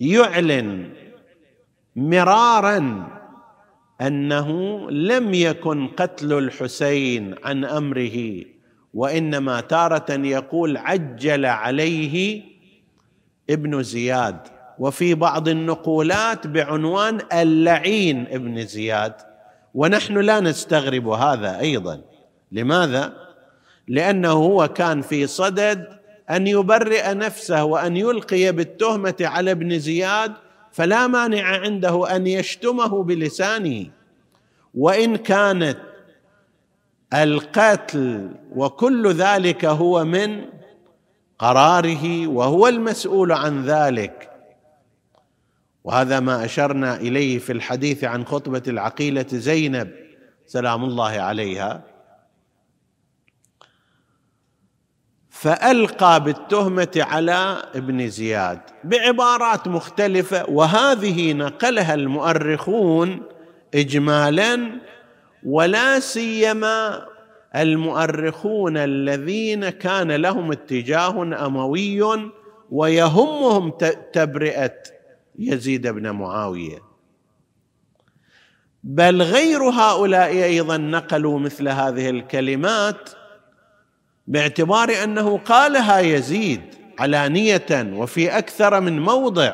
يعلن 0.01 0.93
مرارا 1.97 3.09
أنه 4.01 4.51
لم 4.91 5.35
يكن 5.35 5.89
قتل 5.89 6.33
الحسين 6.33 7.35
عن 7.45 7.65
أمره 7.65 8.45
وإنما 8.95 9.61
تارة 9.61 10.13
يقول 10.13 10.77
عجل 10.77 11.47
عليه 11.47 12.43
ابن 13.51 13.83
زياد. 13.83 14.39
وفي 14.79 15.15
بعض 15.15 15.49
النقولات 15.49 16.47
بعنوان 16.47 17.21
اللعين 17.33 18.27
ابن 18.27 18.67
زياد. 18.67 19.36
ونحن 19.77 20.19
لا 20.19 20.41
نستغرب 20.41 21.09
هذا 21.09 21.61
أيضا. 21.61 22.01
لماذا؟ 22.53 23.13
لأنه 23.89 24.33
هو 24.33 24.69
كان 24.69 25.03
في 25.03 25.27
صدد 25.27 25.89
أن 26.31 26.47
يبرئ 26.47 27.15
نفسه 27.15 27.65
وأن 27.65 27.97
يلقي 27.97 28.53
بالتهمة 28.53 29.15
على 29.21 29.51
ابن 29.51 29.79
زياد 29.79 30.33
فلا 30.73 31.07
مانع 31.07 31.45
عنده 31.45 32.17
أن 32.17 32.27
يشتمه 32.27 33.03
بلسانه. 33.03 33.87
وإن 34.75 35.17
كانت 35.17 35.79
القتل 37.15 38.31
وكل 38.57 39.13
ذلك 39.13 39.65
هو 39.65 40.05
من 40.05 40.45
قراره 41.39 42.27
وهو 42.27 42.69
المسؤول 42.69 43.33
عن 43.33 43.65
ذلك 43.65 44.36
وهذا 45.87 46.21
ما 46.21 46.45
أشرنا 46.45 46.97
إليه 46.97 47.39
في 47.39 47.53
الحديث 47.53 48.05
عن 48.05 48.25
خطبة 48.25 48.63
العقيلة 48.69 49.27
زينب. 49.29 49.93
سلام 50.47 50.85
الله 50.85 51.11
عليها. 51.11 51.85
فألقى 55.31 56.25
بالتهمة 56.25 56.91
على 56.97 57.63
ابن 57.75 58.09
زياد 58.09 58.61
بعبارات 58.85 59.69
مختلفة 59.69 60.51
وهذه 60.51 61.33
نقلها 61.33 61.95
المؤرخون 61.95 63.23
اجمالا 63.75 64.71
ولا 65.47 66.01
سيما 66.01 67.07
المؤرخون 67.57 68.77
الذين 68.77 69.69
كان 69.69 70.13
لهم 70.13 70.53
اتجاه 70.53 71.47
أموي 71.47 72.31
ويهمهم 72.71 73.71
تبرئة 74.13 74.96
يزيد 75.39 75.87
بن 75.87 76.11
معاوية. 76.11 76.79
بل 78.85 79.23
غير 79.23 79.63
هؤلاء 79.63 80.31
أيضا 80.31 80.77
نقلوا 80.77 81.39
مثل 81.39 81.69
هذه 81.69 82.11
الكلمات 82.11 83.11
باعتبار 84.27 85.05
أنه 85.05 85.39
قالها 85.39 85.99
يزيد 85.99 86.61
علانية 86.99 87.67
وفي 87.73 88.39
أكثر 88.39 88.81
من 88.81 89.01
موضع 89.01 89.53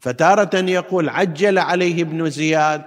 فتارة 0.00 0.56
يقول 0.56 1.08
عجل 1.08 1.58
عليه 1.58 2.02
ابن 2.02 2.30
زياد 2.30 2.82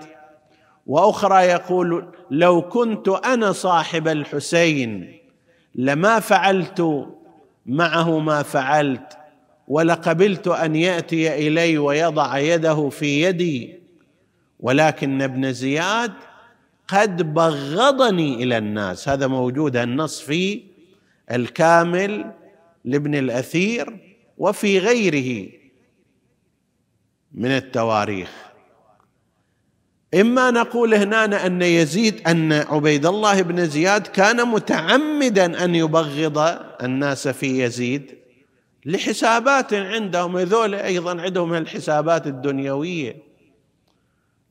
وأخرى 0.88 1.42
يقول 1.42 2.14
لو 2.32 2.62
كنت 2.62 3.08
أنا 3.08 3.52
صاحب 3.52 4.08
الحسين 4.08 5.20
لما 5.76 6.20
فعلت 6.20 7.08
معه 7.66 8.20
ما 8.20 8.44
فعلت. 8.44 9.18
ولقبلت 9.68 10.48
أن 10.48 10.76
يأتي 10.76 11.48
إلي 11.48 11.78
ويضع 11.78 12.38
يده 12.38 12.90
في 12.90 13.22
يدي 13.22 13.80
ولكن 14.60 15.22
ابن 15.22 15.54
زياد 15.54 16.14
قد 16.88 17.34
بغضني 17.34 18.44
إلى 18.44 18.58
الناس. 18.58 19.10
هذا 19.10 19.28
موجود 19.28 19.78
النص 19.78 20.22
في 20.22 20.64
الكامل 21.32 22.32
لابن 22.86 23.16
الأثير 23.16 23.98
وفي 24.38 24.80
غيره 24.80 25.50
من 27.34 27.52
التواريخ. 27.52 28.30
إما 30.14 30.52
نقول 30.52 30.94
هنا 30.94 31.46
أن 31.46 31.62
يزيد 31.62 32.28
أن 32.28 32.54
عبيد 32.54 33.06
الله 33.06 33.42
بن 33.42 33.66
زياد 33.66 34.08
كان 34.08 34.48
متعمدا 34.48 35.64
أن 35.64 35.76
يبغض 35.76 36.38
الناس 36.84 37.28
في 37.28 37.64
يزيد. 37.64 38.17
لحسابات 38.88 39.74
عندهم 39.74 40.38
هذول 40.38 40.76
أيضا 40.76 41.22
عندهم 41.22 41.54
الحسابات 41.54 42.28
الدنيوية. 42.28 43.18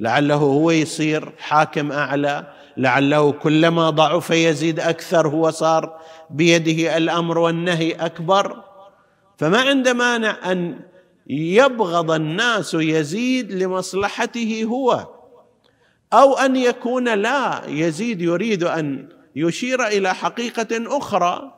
لعله 0.01 0.35
هو 0.35 0.71
يصير 0.71 1.33
حاكم 1.39 1.93
أعلى 1.93 2.53
لعله 2.77 3.33
كلما 3.33 3.91
ضعف 3.91 4.31
يزيد 4.31 4.81
أكثر 4.81 5.29
هو 5.29 5.51
صار 5.51 6.01
بيده 6.31 6.97
الأمر 6.97 7.39
والنهي 7.39 7.93
أكبر. 7.93 8.63
فما 9.39 9.61
عنده 9.61 9.93
مانع 9.93 10.53
أن 10.53 10.81
يبغض 11.27 12.11
الناس 12.11 12.75
يزيد 12.75 13.53
لمصلحته 13.53 14.65
هو 14.65 15.07
أو 16.13 16.35
أن 16.35 16.57
يكون 16.57 17.15
لا 17.15 17.63
يزيد 17.69 18.23
يريد 18.23 18.65
أن 18.65 19.09
يشير 19.37 19.87
إلى 19.87 20.15
حقيقة 20.15 20.99
أخرى 20.99 21.53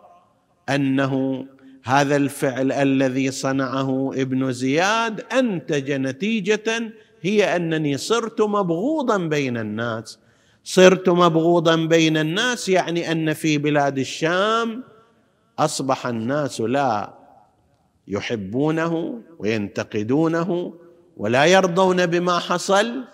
أنه 0.68 1.46
هذا 1.84 2.16
الفعل 2.16 2.72
الذي 2.72 3.30
صنعه 3.30 4.10
ابن 4.14 4.52
زياد 4.52 5.20
أنتج 5.32 5.92
نتيجة 5.92 6.92
هي 7.22 7.56
أنني 7.56 7.96
صرت 7.96 8.40
مبغوضا 8.40 9.18
بين 9.18 9.56
الناس. 9.56 10.18
صرت 10.64 11.08
مبغوضا 11.08 11.76
بين 11.76 12.16
الناس 12.16 12.68
يعني 12.68 13.12
أن 13.12 13.32
في 13.32 13.58
بلاد 13.58 13.98
الشام 13.98 14.84
أصبح 15.58 16.06
الناس 16.06 16.60
لا 16.60 17.14
يحبونه 18.08 19.20
وينتقدونه 19.38 20.74
ولا 21.16 21.44
يرضون 21.44 22.06
بما 22.06 22.38
حصل. 22.38 23.04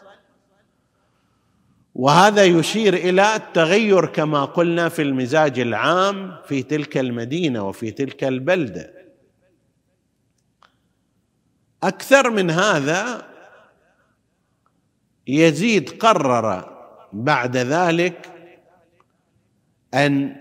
وهذا 1.94 2.44
يشير 2.44 2.94
إلى 2.94 3.36
التغير 3.36 4.06
كما 4.06 4.44
قلنا 4.44 4.88
في 4.88 5.02
المزاج 5.02 5.58
العام 5.58 6.36
في 6.46 6.62
تلك 6.62 6.98
المدينة 6.98 7.68
وفي 7.68 7.90
تلك 7.90 8.24
البلدة. 8.24 8.92
أكثر 11.82 12.30
من 12.30 12.50
هذا 12.50 13.26
يزيد 15.26 15.90
قرر 15.90 16.74
بعد 17.12 17.56
ذلك 17.56 18.30
أن 19.94 20.36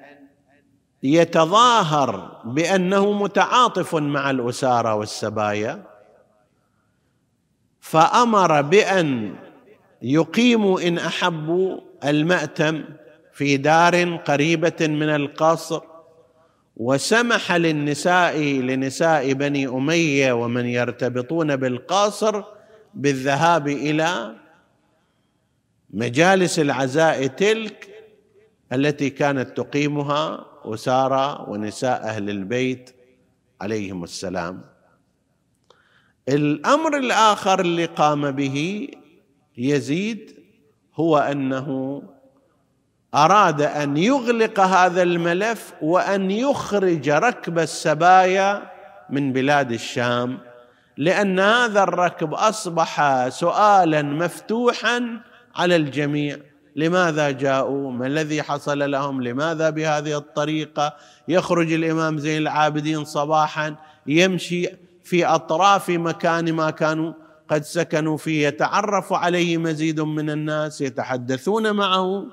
يتظاهر 1.04 2.42
بأنه 2.46 3.12
متعاطف 3.12 3.96
مع 3.96 4.30
الأسارة 4.30 4.96
والسبايا 4.96 5.84
فأمر 7.80 8.62
بأن 8.62 9.36
يقيموا 10.04 10.88
إن 10.88 10.98
احبوا 10.98 11.80
المأتم 12.04 12.84
في 13.34 13.58
دار 13.58 14.16
قريبة 14.16 14.76
من 14.82 15.10
القصر 15.10 15.82
وسمح 16.78 17.52
للنساء 17.52 18.40
لنساء 18.42 19.34
بني 19.34 19.68
أمية 19.68 20.34
ومن 20.34 20.66
يرتبطون 20.66 21.56
بالقصر 21.56 22.44
بالذهاب 22.94 23.68
إلى 23.68 24.36
مجالس 25.90 26.60
العزاء 26.60 27.28
تلك 27.28 27.90
التي 28.74 29.10
كانت 29.10 29.58
تقيمها 29.58 30.46
أسارى 30.66 31.46
ونساء 31.48 32.04
أهل 32.04 32.30
البيت 32.30 32.96
عليهم 33.62 34.04
السلام. 34.04 34.62
الأمر 36.30 36.98
الآخر 36.98 37.60
اللي 37.60 37.86
قام 37.86 38.32
به 38.32 38.88
يزيد 39.58 40.36
هو 40.96 41.18
أنه 41.18 42.02
أراد 43.16 43.62
أن 43.62 43.98
يغلق 43.98 44.60
هذا 44.60 45.02
الملف 45.02 45.74
وأن 45.82 46.32
يخرج 46.32 47.10
ركب 47.10 47.60
السبايا 47.60 48.72
من 49.10 49.34
بلاد 49.34 49.72
الشام 49.72 50.40
لأن 50.98 51.40
هذا 51.40 51.84
الركب 51.84 52.34
أصبح 52.34 53.28
سؤالا 53.30 54.02
مفتوحا 54.02 55.20
على 55.56 55.76
الجميع. 55.76 56.38
لماذا 56.76 57.32
جاءوا؟ 57.32 57.92
ما 57.92 58.08
الذي 58.08 58.44
حصل 58.44 58.92
لهم؟ 58.92 59.24
لماذا 59.24 59.70
بهذه 59.70 60.18
الطريقة؟ 60.18 60.96
يخرج 61.28 61.74
الإمام 61.74 62.18
زين 62.18 62.42
العابدين 62.42 63.06
صباحا 63.06 63.76
يمشي 64.08 64.68
في 65.04 65.26
أطراف 65.26 65.90
مكان 65.90 66.54
ما 66.54 66.70
كانوا. 66.70 67.14
قد 67.54 67.64
سكنوا 67.64 68.18
فيه 68.18 68.48
يتعرف 68.48 69.14
عليه 69.14 69.58
مزيد 69.58 70.02
من 70.02 70.30
الناس 70.30 70.82
يتحدثون 70.82 71.72
معه. 71.72 72.26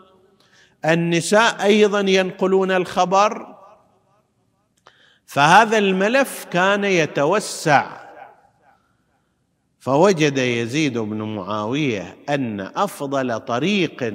النساء 0.85 1.65
أيضا 1.65 2.01
ينقلون 2.01 2.71
الخبر. 2.71 3.57
فهذا 5.27 5.79
الملف 5.79 6.47
كان 6.51 6.85
يتوسع. 6.85 8.01
فوجد 9.81 10.39
يزيد 10.39 10.99
بن 10.99 11.23
معاوية 11.23 12.17
أن 12.29 12.61
أفضل 12.61 13.41
طريق 13.41 14.15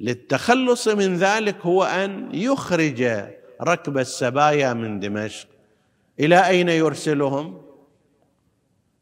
للتخلص 0.00 0.88
من 0.88 1.16
ذلك 1.16 1.56
هو 1.66 1.84
أن 1.84 2.34
يخرج 2.34 3.28
ركب 3.62 3.98
السبايا 3.98 4.72
من 4.72 5.00
دمشق. 5.00 5.48
إلى 6.20 6.46
أين 6.48 6.68
يرسلهم؟ 6.68 7.62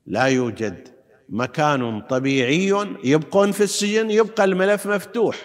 لا 0.07 0.25
يوجد. 0.25 0.96
مكان 1.29 2.01
طبيعي 2.01 2.75
يبقون 3.05 3.53
في 3.53 3.63
السجن 3.63 4.11
يبقى 4.11 4.45
الملف 4.45 4.87
مفتوح. 4.87 5.37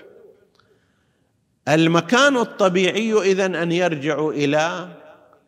المكان 1.67 2.37
الطبيعي 2.37 3.13
إذن 3.13 3.55
أن 3.55 3.71
يرجعوا 3.71 4.33
إلى 4.33 4.87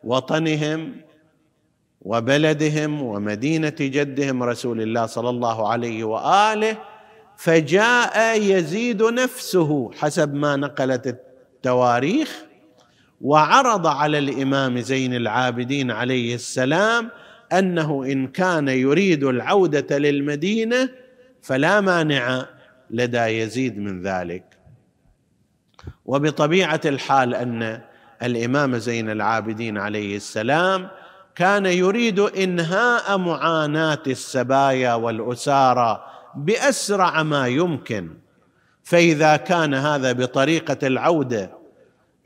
وطنهم 0.04 0.96
وبلدهم 2.02 3.02
ومدينة 3.02 3.74
جدهم 3.80 4.42
رسول 4.42 4.80
الله 4.80 5.06
صلى 5.06 5.30
الله 5.30 5.68
عليه 5.68 6.04
وآله 6.04 6.76
فجاء 7.36 8.40
يزيد 8.42 9.02
نفسه 9.02 9.90
حسب 9.92 10.34
ما 10.34 10.56
نقلت 10.56 11.06
التواريخ 11.06 12.44
وعرض 13.20 13.86
على 13.86 14.18
الإمام 14.18 14.78
زين 14.80 15.14
العابدين 15.14 15.90
عليه 15.90 16.34
السلام 16.34 17.10
أنه 17.52 18.04
إن 18.04 18.26
كان 18.26 18.68
يريد 18.68 19.24
العودة 19.24 19.98
للمدينة 19.98 20.88
فلا 21.42 21.80
مانع 21.80 22.46
لدى 22.90 23.18
يزيد 23.18 23.78
من 23.78 24.02
ذلك. 24.02 24.44
وبطبيعة 26.04 26.80
الحال 26.84 27.34
أن 27.34 27.80
الإمام 28.22 28.78
زين 28.78 29.10
العابدين 29.10 29.78
عليه 29.78 30.16
السلام 30.16 30.88
كان 31.34 31.66
يريد 31.66 32.20
إنهاء 32.20 33.18
معاناة 33.18 34.02
السبايا 34.06 34.94
والأسارى 34.94 36.06
بأسرع 36.36 37.22
ما 37.22 37.46
يمكن 37.48 38.10
فإذا 38.82 39.36
كان 39.36 39.74
هذا 39.74 40.12
بطريقة 40.12 40.86
العودة 40.86 41.50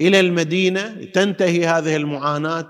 إلى 0.00 0.20
المدينة 0.20 1.04
تنتهي 1.04 1.66
هذه 1.66 1.96
المعاناة 1.96 2.66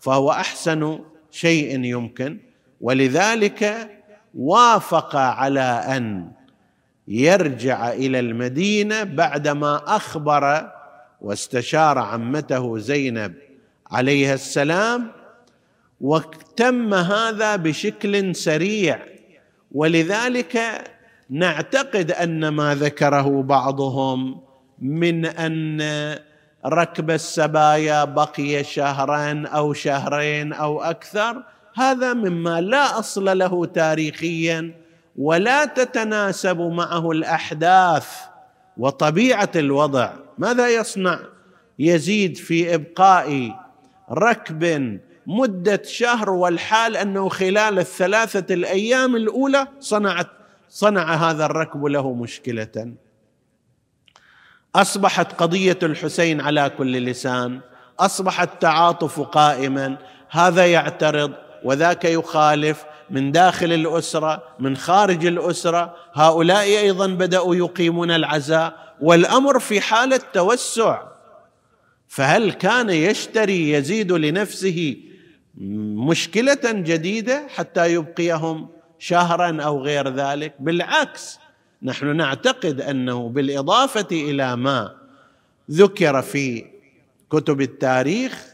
فهو 0.00 0.30
أحسن 0.30 1.00
شيء 1.32 1.84
يمكن. 1.84 2.38
ولذلك 2.80 3.90
وافق 4.34 5.16
على 5.16 5.84
أن 5.96 6.30
يرجع 7.08 7.92
إلى 7.92 8.20
المدينة 8.20 9.02
بعدما 9.02 9.96
أخبر 9.96 10.70
واستشار 11.20 11.98
عمته 11.98 12.78
زينب 12.78 13.34
عليها 13.90 14.34
السلام 14.34 15.12
وتم 16.00 16.94
هذا 16.94 17.56
بشكل 17.56 18.36
سريع. 18.36 18.98
ولذلك 19.72 20.58
نعتقد 21.30 22.12
أن 22.12 22.48
ما 22.48 22.74
ذكره 22.74 23.42
بعضهم 23.42 24.40
من 24.78 25.26
أن 25.26 25.80
ركب 26.66 27.10
السبايا 27.10 28.04
بقي 28.04 28.64
شهرا 28.64 29.44
أو 29.46 29.72
شهرين 29.72 30.52
أو 30.52 30.82
أكثر. 30.82 31.42
هذا 31.74 32.14
مما 32.14 32.60
لا 32.60 32.98
أصل 32.98 33.38
له 33.38 33.66
تاريخيا 33.66 34.74
ولا 35.16 35.64
تتناسب 35.64 36.60
معه 36.60 37.10
الأحداث 37.10 38.08
وطبيعة 38.76 39.50
الوضع. 39.56 40.12
ماذا 40.38 40.68
يصنع؟ 40.68 41.18
يزيد 41.78 42.36
في 42.36 42.74
إبقاء 42.74 43.58
ركب 44.10 44.98
مدة 45.26 45.82
شهر 45.84 46.30
والحال 46.30 46.96
أنه 46.96 47.28
خلال 47.28 47.78
الثلاثة 47.78 48.54
الأيام 48.54 49.16
الأولى 49.16 49.66
صنعت 49.80 50.26
صنع 50.68 51.14
هذا 51.14 51.46
الركب 51.46 51.84
له 51.84 52.14
مشكلة. 52.14 52.92
أصبحت 54.76 55.32
قضية 55.32 55.78
الحسين 55.82 56.40
على 56.40 56.70
كل 56.78 57.04
لسان 57.04 57.60
اصبح 58.00 58.40
التعاطف 58.40 59.20
قائما 59.20 59.96
هذا 60.30 60.66
يعترض 60.66 61.32
وذاك 61.64 62.04
يخالف 62.04 62.84
من 63.10 63.32
داخل 63.32 63.72
الأسرة 63.72 64.42
من 64.58 64.76
خارج 64.76 65.26
الأسرة. 65.26 65.94
هؤلاء 66.14 66.64
أيضا 66.64 67.06
بدأوا 67.06 67.54
يقيمون 67.56 68.10
العزاء 68.10 68.94
والأمر 69.00 69.58
في 69.58 69.80
حاله 69.80 70.20
توسع 70.32 71.02
فهل 72.08 72.52
كان 72.52 72.90
يشتري 72.90 73.70
يزيد 73.70 74.12
لنفسه 74.12 74.96
مشكلة 76.08 76.60
جديدة 76.64 77.46
حتى 77.54 77.92
يبقيهم 77.92 78.68
شهرا 78.98 79.62
أو 79.62 79.82
غير 79.82 80.08
ذلك؟ 80.08 80.54
بالعكس 80.60 81.38
نحن 81.82 82.16
نعتقد 82.16 82.80
أنه 82.80 83.28
بالإضافة 83.28 84.06
إلى 84.12 84.56
ما 84.56 84.94
ذكر 85.70 86.22
في 86.22 86.64
كتب 87.30 87.60
التاريخ 87.60 88.46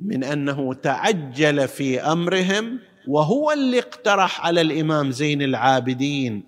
من 0.00 0.24
أنه 0.24 0.74
تعجل 0.74 1.68
في 1.68 2.00
أمرهم 2.00 2.78
وهو 3.08 3.52
اللي 3.52 3.78
اقترح 3.78 4.46
على 4.46 4.60
الإمام 4.60 5.10
زين 5.10 5.42
العابدين 5.42 6.42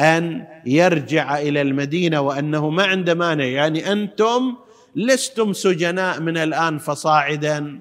أن 0.00 0.46
يرجع 0.66 1.38
إلى 1.38 1.62
المدينة 1.62 2.20
وأنه 2.20 2.70
ما 2.70 2.84
عنده 2.84 3.14
مانع. 3.14 3.44
يعني 3.44 3.92
أنتم 3.92 4.56
لستم 4.96 5.52
سجناء 5.52 6.20
من 6.20 6.36
الآن 6.36 6.78
فصاعدا. 6.78 7.80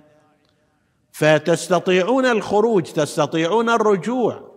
فتستطيعون 1.12 2.26
الخروج 2.26 2.84
تستطيعون 2.84 3.70
الرجوع. 3.70 4.55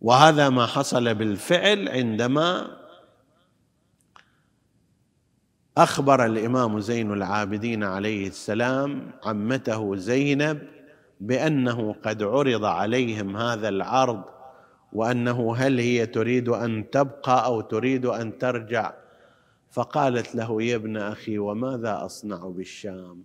وهذا 0.00 0.48
ما 0.48 0.66
حصل 0.66 1.14
بالفعل 1.14 1.88
عندما 1.88 2.76
أخبر 5.76 6.26
الإمام 6.26 6.80
زين 6.80 7.12
العابدين 7.12 7.84
عليه 7.84 8.28
السلام 8.28 9.10
عمته 9.24 9.96
زينب 9.96 10.68
بأنه 11.20 11.94
قد 12.04 12.22
عرض 12.22 12.64
عليهم 12.64 13.36
هذا 13.36 13.68
العرض 13.68 14.22
وأنه 14.92 15.56
هل 15.56 15.78
هي 15.78 16.06
تريد 16.06 16.48
أن 16.48 16.90
تبقى 16.90 17.44
أو 17.44 17.60
تريد 17.60 18.06
أن 18.06 18.38
ترجع؟ 18.38 18.94
فقالت 19.70 20.34
له 20.34 20.62
يا 20.62 20.76
ابن 20.76 20.96
أخي 20.96 21.38
وماذا 21.38 22.04
أصنع 22.04 22.48
بالشام؟ 22.48 23.24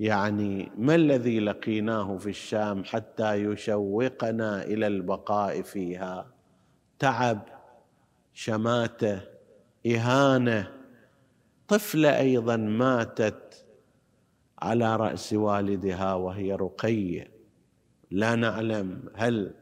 يعني 0.00 0.72
ما 0.76 0.94
الذي 0.94 1.40
لقيناه 1.40 2.16
في 2.16 2.30
الشام 2.30 2.84
حتى 2.84 3.34
يشوقنا 3.34 4.64
إلى 4.64 4.86
البقاء 4.86 5.62
فيها؟ 5.62 6.26
تعب 6.98 7.40
شماتة 8.32 9.20
إهانة. 9.86 10.72
طفلة 11.68 12.18
أيضا 12.18 12.56
ماتت 12.56 13.66
على 14.58 14.96
رأس 14.96 15.32
والدها 15.32 16.14
وهي 16.14 16.54
رقيه 16.54 17.30
لا 18.10 18.34
نعلم 18.34 19.02
هل 19.14 19.54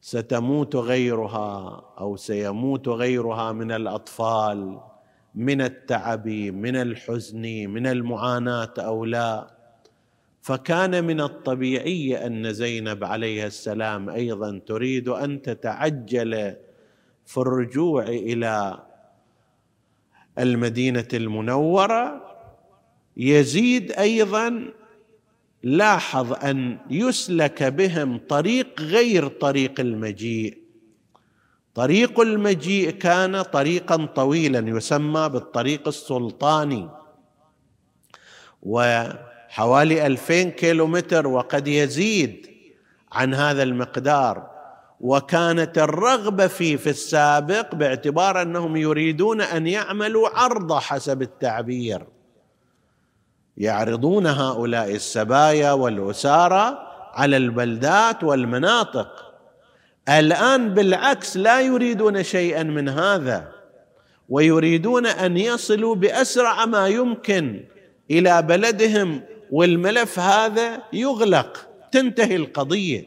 ستموت 0.00 0.76
غيرها 0.76 1.84
أو 1.98 2.16
سيموت 2.16 2.88
غيرها 2.88 3.52
من 3.52 3.72
الأطفال. 3.72 4.80
من 5.36 5.60
التعب 5.60 6.28
من 6.28 6.76
الحزن 6.76 7.42
من 7.70 7.86
المعاناة 7.86 8.74
أو 8.78 9.04
لا. 9.04 9.56
فكان 10.42 11.04
من 11.04 11.20
الطبيعي 11.20 12.26
أن 12.26 12.52
زينب 12.52 13.04
عليها 13.04 13.46
السلام 13.46 14.10
أيضا 14.10 14.60
تريد 14.66 15.08
أن 15.08 15.42
تتعجل 15.42 16.56
في 17.26 17.38
الرجوع 17.38 18.02
إلى 18.02 18.82
المدينة 20.38 21.08
المنورة. 21.14 22.22
يزيد 23.16 23.92
أيضا 23.92 24.72
لاحظ 25.62 26.32
أن 26.32 26.78
يسلك 26.90 27.62
بهم 27.62 28.18
طريق 28.28 28.80
غير 28.80 29.28
طريق 29.28 29.80
المجيء. 29.80 30.65
طريق 31.76 32.20
المجيء 32.20 32.90
كان 32.90 33.42
طريقا 33.42 34.08
طويلا 34.14 34.76
يسمى 34.76 35.28
بالطريق 35.28 35.88
السلطاني. 35.88 36.88
وحوالي 38.62 40.06
ألفين 40.06 40.50
كيلومتر 40.50 41.26
وقد 41.26 41.68
يزيد 41.68 42.46
عن 43.12 43.34
هذا 43.34 43.62
المقدار. 43.62 44.50
وكانت 45.00 45.78
الرغبة 45.78 46.46
فيه 46.46 46.76
في 46.76 46.90
السابق 46.90 47.74
باعتبار 47.74 48.42
أنهم 48.42 48.76
يريدون 48.76 49.40
أن 49.40 49.66
يعملوا 49.66 50.28
عرض 50.28 50.72
حسب 50.72 51.22
التعبير. 51.22 52.06
يعرضون 53.56 54.26
هؤلاء 54.26 54.94
السبايا 54.94 55.72
والأسارى 55.72 56.78
على 57.12 57.36
البلدات 57.36 58.24
والمناطق. 58.24 59.25
الآن 60.08 60.74
بالعكس 60.74 61.36
لا 61.36 61.60
يريدون 61.60 62.22
شيئا 62.22 62.62
من 62.62 62.88
هذا 62.88 63.52
ويريدون 64.28 65.06
أن 65.06 65.36
يصلوا 65.36 65.94
بأسرع 65.94 66.66
ما 66.66 66.88
يمكن 66.88 67.64
إلى 68.10 68.42
بلدهم 68.42 69.22
والملف 69.50 70.18
هذا 70.18 70.82
يغلق 70.92 71.68
تنتهي 71.92 72.36
القضية. 72.36 73.04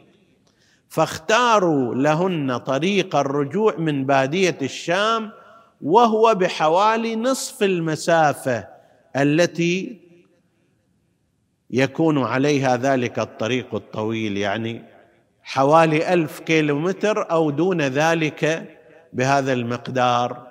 فاختاروا 0.88 1.94
لهن 1.94 2.56
طريق 2.56 3.16
الرجوع 3.16 3.76
من 3.76 4.06
بادية 4.06 4.58
الشام 4.62 5.30
وهو 5.82 6.34
بحوالي 6.34 7.16
نصف 7.16 7.62
المسافة 7.62 8.68
التي 9.16 10.00
يكون 11.70 12.22
عليها 12.22 12.76
ذلك 12.76 13.18
الطريق 13.18 13.74
الطويل 13.74 14.36
يعني 14.36 14.89
حوالي 15.50 16.12
ألف 16.12 16.40
كيلومتر 16.40 17.30
أو 17.30 17.50
دون 17.50 17.80
ذلك 17.82 18.70
بهذا 19.12 19.52
المقدار. 19.52 20.46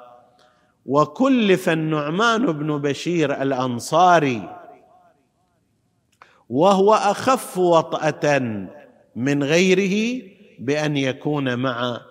وكلف 0.85 1.69
النعمان 1.69 2.45
بن 2.45 2.77
بشير 2.77 3.41
الأنصاري 3.41 4.59
وهو 6.49 6.93
أخف 6.93 7.57
وطأة 7.57 8.39
من 9.15 9.43
غيره 9.43 10.21
بأن 10.59 10.97
يكون 10.97 11.55
مع 11.55 12.01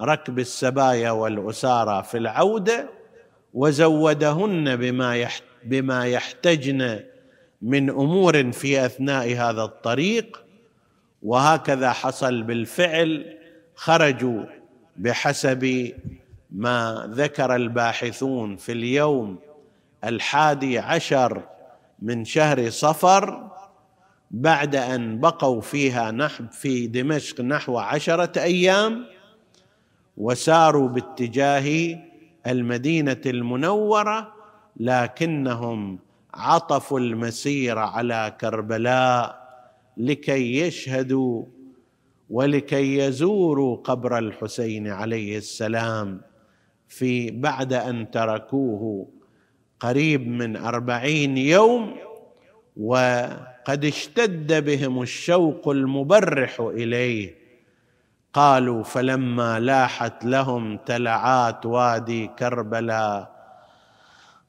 ركب 0.00 0.38
السبايا 0.38 1.10
والأسارى 1.10 2.02
في 2.02 2.18
العودة 2.18 2.88
وزودهن 3.54 4.76
بما 4.76 5.28
بما 5.64 6.06
يحتجن 6.06 7.00
من 7.62 7.90
أمور 7.90 8.52
في 8.52 8.86
أثناء 8.86 9.34
هذا 9.34 9.62
الطريق 9.62 10.43
وهكذا 11.24 11.92
حصل 11.92 12.42
بالفعل 12.42 13.36
خرجوا 13.74 14.44
بحسب 14.96 15.92
ما 16.50 17.10
ذكر 17.10 17.54
الباحثون 17.56 18.56
في 18.56 18.72
اليوم 18.72 19.38
الحادي 20.04 20.78
عشر 20.78 21.42
من 22.02 22.24
شهر 22.24 22.70
صفر 22.70 23.50
بعد 24.30 24.76
أن 24.76 25.20
بقوا 25.20 25.60
فيها 25.60 26.10
نحو 26.10 26.44
في 26.50 26.86
دمشق 26.86 27.40
نحو 27.40 27.78
عشرة 27.78 28.42
أيام 28.42 29.06
وساروا 30.16 30.88
باتجاه 30.88 31.98
المدينة 32.46 33.20
المنورة 33.26 34.32
لكنهم 34.76 35.98
عطفوا 36.34 37.00
المسير 37.00 37.78
على 37.78 38.36
كربلاء. 38.40 39.43
لكي 39.96 40.60
يشهدوا 40.60 41.44
ولكي 42.30 42.98
يزوروا 42.98 43.76
قبر 43.76 44.18
الحسين 44.18 44.88
عليه 44.88 45.38
السلام 45.38 46.20
في 46.88 47.30
بعد 47.30 47.72
أن 47.72 48.10
تركوه 48.10 49.08
قريب 49.80 50.28
من 50.28 50.56
أربعين 50.56 51.36
يوم 51.36 51.96
وقد 52.76 53.84
اشتد 53.84 54.64
بهم 54.64 55.02
الشوق 55.02 55.68
المبرح 55.68 56.60
إليه. 56.60 57.34
قالوا 58.32 58.82
فلما 58.82 59.60
لاحت 59.60 60.24
لهم 60.24 60.76
تلعات 60.76 61.66
وادي 61.66 62.26
كربلاء 62.26 63.33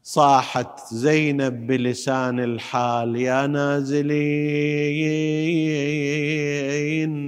صاحت 0.08 0.94
زينب 0.94 1.68
بلسان 1.68 2.40
الحال 2.40 3.16
يا 3.16 3.48
نازلين 3.48 4.16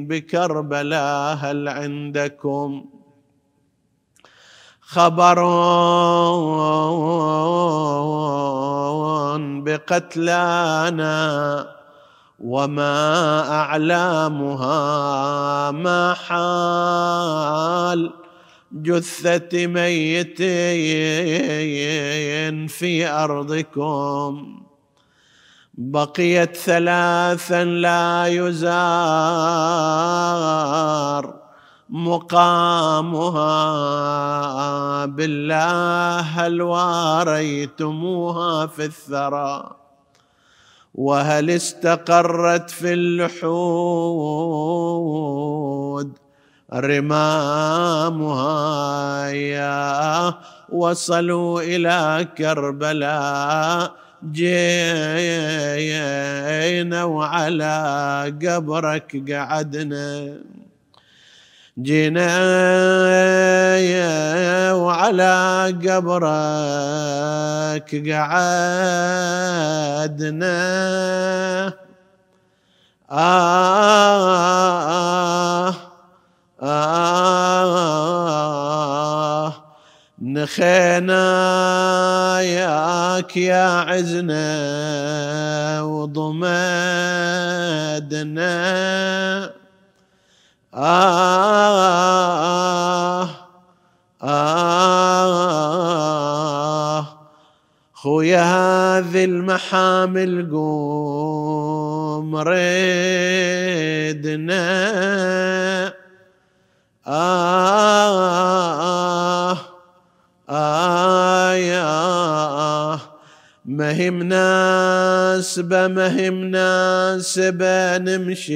بكربلاء 0.07 1.35
هل 1.35 1.67
عندكم 1.67 2.85
خبر 4.81 5.43
بقتلانا 9.63 11.17
وما 12.39 13.41
أعلامها 13.51 14.81
ما 15.71 16.13
حال 16.13 18.26
جثة 18.83 19.67
ميتين 19.67 20.37
في 22.67 23.07
أرضكم. 23.07 24.61
بقيت 25.73 26.55
ثلاثا 26.55 27.63
لا 27.63 28.25
يزار 28.27 28.67
مقامها. 31.89 33.45
بالله 35.05 36.19
هل 36.19 36.61
واريتموها 36.61 38.67
في 38.67 38.85
الثرى؟ 38.85 39.71
وهل 40.95 41.49
استقرت 41.49 42.69
في 42.69 42.93
اللحود؟ 42.93 44.67
رمامها 46.73 48.49
يا 49.31 50.33
وصلوا 50.69 51.61
إلى 51.61 52.27
كربلاء 52.37 53.91
جينا 54.31 55.03
وعلى 57.03 57.77
قبرك 58.43 59.31
قعدنا. 59.31 60.37
جينا 61.79 62.27
وعلى 64.73 65.35
قبرك 65.85 66.29
قعدنا. 68.11 68.97
آه 73.11 74.17
آه 75.67 75.86
نخينا 80.21 81.21
ياك 82.41 83.37
يا 83.37 83.67
عزنا 83.79 84.47
وضمدنا 85.81 86.47
آه 90.73 90.99
آه 94.23 94.97
خويا 97.93 98.43
هذه 98.43 99.25
المحامل 99.25 100.49
قوم 100.51 102.35
ريدنا. 102.35 102.77
آه 107.07 108.37
آه 110.49 111.53
يا 111.53 112.99
ما 113.65 114.09
مناسبة 114.09 115.87
ما 115.87 116.29
مناسبة 116.29 117.97
نمشي 117.97 118.55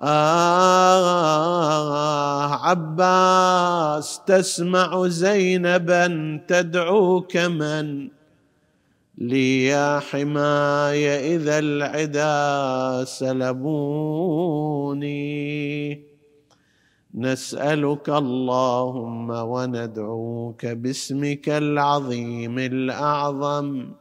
آه 0.02 0.82
عباس 2.66 4.22
تسمع 4.26 5.08
زينبا 5.08 6.08
تدعوك 6.48 7.38
من 7.38 8.21
لي 9.22 9.66
يا 9.66 10.00
حماي 10.00 11.36
إذا 11.36 11.60
العدا 11.60 13.06
سلبوني. 13.06 13.72
نسألك 17.16 18.10
اللهم 18.10 19.30
وندعوك 19.30 20.66
باسمك 20.66 21.50
العظيم 21.50 22.60
الأعظم. 22.60 23.92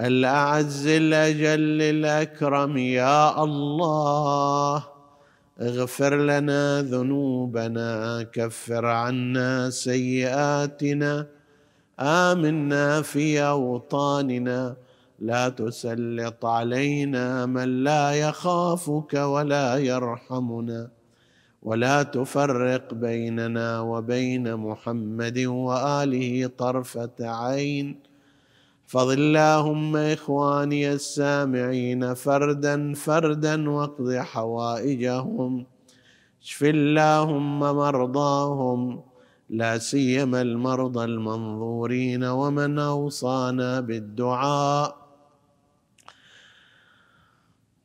الأعز 0.00 0.86
الأجل 0.86 1.82
الأكرم 1.82 2.76
يا 2.76 3.44
الله. 3.44 4.84
اغفر 5.60 6.16
لنا 6.16 6.82
ذنوبنا 6.82 8.22
كفر 8.22 8.86
عنا 8.86 9.70
سيئاتنا. 9.70 11.37
آمنا 12.00 13.02
في 13.02 13.42
أوطاننا 13.42 14.76
لا 15.18 15.48
تسلط 15.48 16.44
علينا 16.44 17.46
من 17.46 17.84
لا 17.84 18.12
يخافك 18.12 19.14
ولا 19.14 19.76
يرحمنا. 19.76 20.90
ولا 21.62 22.02
تفرق 22.02 22.94
بيننا 22.94 23.80
وبين 23.80 24.56
محمد 24.56 25.38
وآله 25.38 26.50
طرفة 26.58 27.10
عين. 27.20 28.00
فض 28.86 29.10
اللهم 29.10 29.96
إخواني 29.96 30.92
السامعين 30.92 32.14
فردا 32.14 32.94
فردا 32.94 33.70
واقض 33.70 34.14
حوائجهم. 34.14 35.66
اشف 36.42 36.64
اللهم 36.64 37.58
مرضاهم. 37.58 39.07
لا 39.50 39.78
سيما 39.78 40.42
المرضى 40.42 41.04
المنظورين 41.04 42.24
ومن 42.24 42.78
أوصانا 42.78 43.80
بالدعاء. 43.80 45.08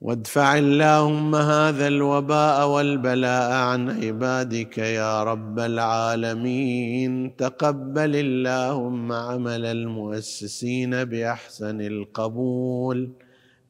وادفع 0.02 0.58
اللهم 0.58 1.36
هذا 1.36 1.88
الوباء 1.88 2.68
والبلاء 2.68 3.52
عن 3.52 4.04
عبادك 4.04 4.78
يا 4.78 5.24
رب 5.24 5.60
العالمين. 5.60 7.36
تقبل 7.36 8.16
اللهم 8.16 9.12
عمل 9.12 9.66
المؤسسين 9.66 11.04
بأحسن 11.04 11.82
القبول 11.82 13.12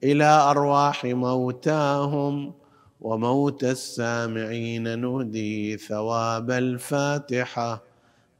إلى 0.04 0.26
أرواح 0.26 1.06
موتاهم. 1.06 2.63
وموت 3.04 3.64
السامعين 3.64 5.00
نهدي 5.00 5.78
ثواب 5.78 6.52
الفاتحة 6.52 7.84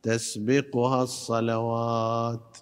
تسبقها 0.04 1.04
الصلوات. 1.04 2.58